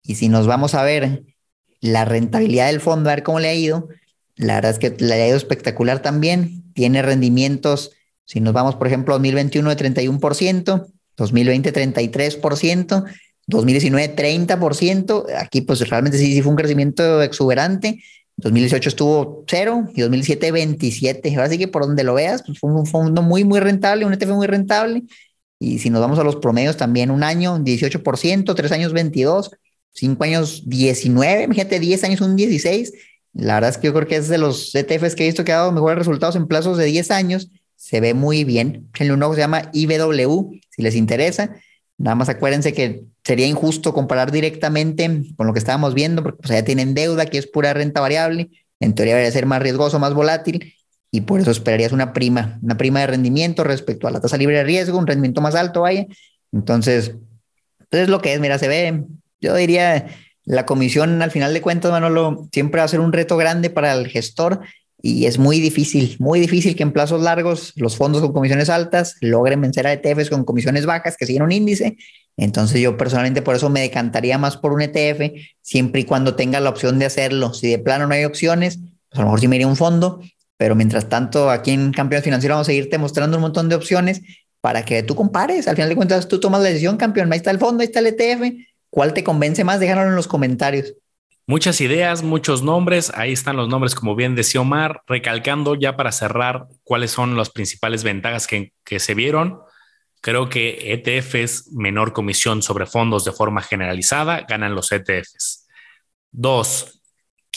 [0.08, 1.22] Y si nos vamos a ver
[1.82, 3.88] la rentabilidad del fondo, a ver cómo le ha ido,
[4.36, 6.64] la verdad es que le ha ido espectacular también.
[6.72, 7.92] Tiene rendimientos,
[8.24, 13.04] si nos vamos, por ejemplo, 2021 de 31%, 2020 33%,
[13.48, 15.26] 2019 30%.
[15.36, 18.02] Aquí pues realmente sí, sí fue un crecimiento exuberante.
[18.38, 21.36] 2018 estuvo cero y 2007 27.
[21.36, 24.14] Ahora sí que por donde lo veas, pues fue un fondo muy, muy rentable, un
[24.14, 25.02] ETF muy rentable.
[25.58, 29.50] Y si nos vamos a los promedios también, un año 18%, tres años 22%,
[29.98, 32.92] cinco años 19, imagínate 10 años un 16.
[33.34, 35.52] La verdad es que yo creo que es de los ETFs que he visto que
[35.52, 37.50] ha dado mejores resultados en plazos de 10 años.
[37.76, 38.88] Se ve muy bien.
[38.98, 41.56] El uno se llama IBW, si les interesa.
[41.98, 46.50] Nada más acuérdense que sería injusto comparar directamente con lo que estábamos viendo, porque pues
[46.50, 48.50] allá tienen deuda, que es pura renta variable.
[48.80, 50.74] En teoría debería ser más riesgoso, más volátil,
[51.10, 54.58] y por eso esperarías una prima, una prima de rendimiento respecto a la tasa libre
[54.58, 56.06] de riesgo, un rendimiento más alto, vaya.
[56.52, 57.14] Entonces,
[57.80, 59.04] entonces es lo que es, mira, se ve
[59.40, 60.06] yo diría,
[60.44, 63.92] la comisión al final de cuentas, Manolo, siempre va a ser un reto grande para
[63.94, 64.60] el gestor
[65.00, 69.16] y es muy difícil, muy difícil que en plazos largos los fondos con comisiones altas
[69.20, 71.96] logren vencer a ETFs con comisiones bajas que siguen un índice.
[72.36, 76.60] Entonces yo personalmente por eso me decantaría más por un ETF, siempre y cuando tenga
[76.60, 77.52] la opción de hacerlo.
[77.52, 78.78] Si de plano no hay opciones,
[79.08, 80.20] pues a lo mejor sí me iría un fondo,
[80.56, 84.22] pero mientras tanto aquí en Campeón Financiero vamos a seguirte mostrando un montón de opciones
[84.60, 85.68] para que tú compares.
[85.68, 88.00] Al final de cuentas tú tomas la decisión, campeón, ahí está el fondo, ahí está
[88.00, 88.52] el ETF,
[88.90, 89.80] ¿Cuál te convence más?
[89.80, 90.94] Déjanos en los comentarios.
[91.46, 93.10] Muchas ideas, muchos nombres.
[93.14, 97.50] Ahí están los nombres, como bien decía Omar, recalcando ya para cerrar cuáles son las
[97.50, 99.60] principales ventajas que, que se vieron.
[100.20, 105.66] Creo que ETFs, menor comisión sobre fondos de forma generalizada, ganan los ETFs.
[106.30, 106.97] Dos,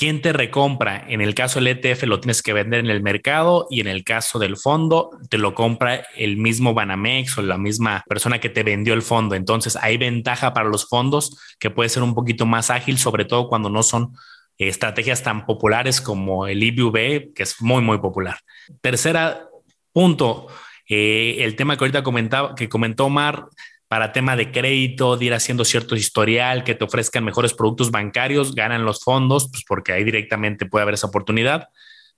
[0.01, 1.05] quién te recompra.
[1.09, 4.03] En el caso del ETF lo tienes que vender en el mercado y en el
[4.03, 8.63] caso del fondo te lo compra el mismo Banamex o la misma persona que te
[8.63, 9.35] vendió el fondo.
[9.35, 13.47] Entonces hay ventaja para los fondos que puede ser un poquito más ágil, sobre todo
[13.47, 14.15] cuando no son
[14.57, 18.39] estrategias tan populares como el IBV, que es muy, muy popular.
[18.81, 19.49] Tercera
[19.93, 20.47] punto,
[20.89, 23.45] eh, el tema que ahorita comentaba, que comentó Omar,
[23.91, 28.55] para tema de crédito, de ir haciendo cierto historial, que te ofrezcan mejores productos bancarios,
[28.55, 31.67] ganan los fondos, pues porque ahí directamente puede haber esa oportunidad,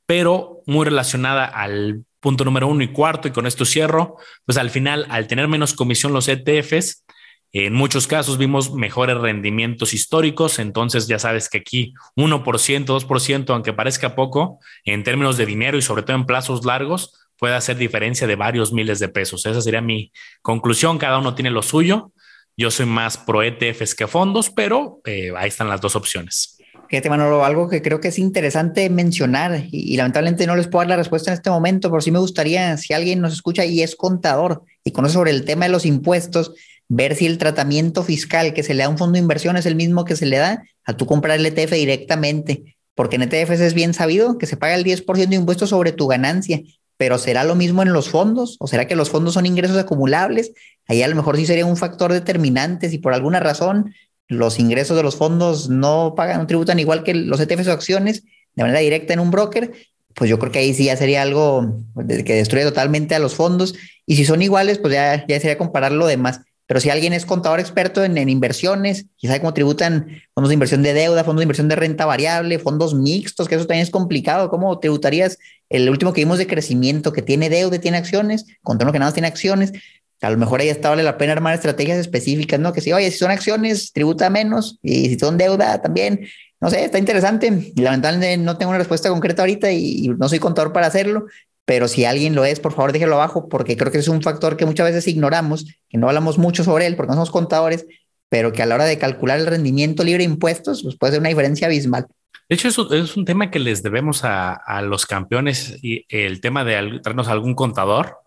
[0.06, 4.70] pero muy relacionada al punto número uno y cuarto, y con esto cierro, pues al
[4.70, 7.06] final, al tener menos comisión los ETFs,
[7.54, 13.74] en muchos casos vimos mejores rendimientos históricos, entonces ya sabes que aquí 1%, 2%, aunque
[13.74, 18.26] parezca poco, en términos de dinero y sobre todo en plazos largos, puede hacer diferencia
[18.26, 19.46] de varios miles de pesos.
[19.46, 20.98] Esa sería mi conclusión.
[20.98, 22.14] Cada uno tiene lo suyo.
[22.56, 26.58] Yo soy más pro ETFs que fondos, pero eh, ahí están las dos opciones.
[26.88, 30.92] Fíjate, Manolo, algo que creo que es interesante mencionar y, lamentablemente no les puedo dar
[30.92, 33.98] la respuesta en este momento, pero sí me gustaría, si alguien nos escucha y es
[33.98, 36.54] contador y conoce sobre el tema de los impuestos,
[36.88, 39.66] ver si el tratamiento fiscal que se le da a un fondo de inversión es
[39.66, 43.60] el mismo que se le da a tú comprar el ETF directamente, porque en ETFs
[43.60, 46.62] es bien sabido que se paga el 10% de impuestos sobre tu ganancia
[47.04, 48.56] pero ¿será lo mismo en los fondos?
[48.62, 50.54] ¿O será que los fondos son ingresos acumulables?
[50.88, 53.94] Ahí a lo mejor sí sería un factor determinante si por alguna razón
[54.30, 58.24] los ingresos de los fondos no pagan, no tributan igual que los ETFs o acciones
[58.56, 59.74] de manera directa en un broker,
[60.16, 63.76] pues yo creo que ahí sí ya sería algo que destruye totalmente a los fondos.
[64.06, 66.40] Y si son iguales, pues ya, ya sería comparar lo demás.
[66.66, 70.82] Pero si alguien es contador experto en, inversiones y sabe cómo tributan fondos de inversión
[70.82, 74.50] de deuda, fondos de inversión de renta variable, fondos mixtos, que eso también es complicado,
[74.50, 75.38] ¿cómo tributarías
[75.70, 79.08] el último que vimos de crecimiento que tiene deuda y tiene acciones, contra que nada
[79.08, 79.74] más tiene acciones?
[80.22, 82.72] A lo mejor ahí está vale la pena armar estrategias específicas, ¿no?
[82.72, 86.28] Que si, oye, si son acciones, tributa menos y si son deuda también.
[86.62, 87.74] No sé, está interesante.
[87.76, 91.26] Y lamentablemente no tengo una respuesta concreta ahorita y no soy contador para hacerlo,
[91.66, 94.58] pero si alguien lo es, por favor déjelo abajo, porque creo que es un factor
[94.58, 97.86] que muchas veces ignoramos, que no hablamos mucho sobre él porque no somos contadores,
[98.30, 101.20] pero que a la hora de calcular el rendimiento libre de impuestos, pues puede ser
[101.22, 102.08] una diferencia abismal.
[102.50, 106.66] De hecho, eso es un tema que les debemos a, los campeones y el tema
[106.66, 108.18] de traernos algún contador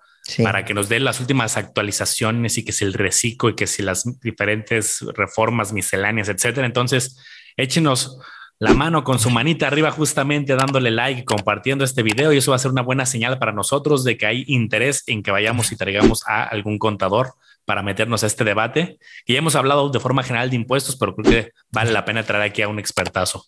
[0.42, 3.82] para que nos dé las últimas actualizaciones y que si el reciclo y que si
[3.82, 6.66] las diferentes reformas misceláneas, etcétera.
[6.66, 7.18] Entonces,
[7.56, 8.18] échenos
[8.58, 12.56] la mano con su manita arriba justamente dándole like compartiendo este video y eso va
[12.56, 15.76] a ser una buena señal para nosotros de que hay interés en que vayamos y
[15.76, 17.34] traigamos a algún contador
[17.66, 18.98] para meternos a este debate.
[19.26, 22.22] Y ya hemos hablado de forma general de impuestos, pero creo que vale la pena
[22.22, 23.44] traer aquí a un expertazo.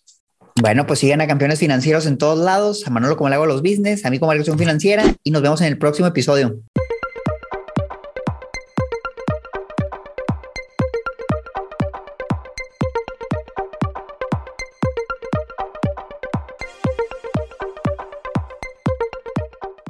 [0.61, 3.61] Bueno, pues sigan a campeones financieros en todos lados, a Manolo como le hago los
[3.61, 6.59] business, a mí como la financiera y nos vemos en el próximo episodio.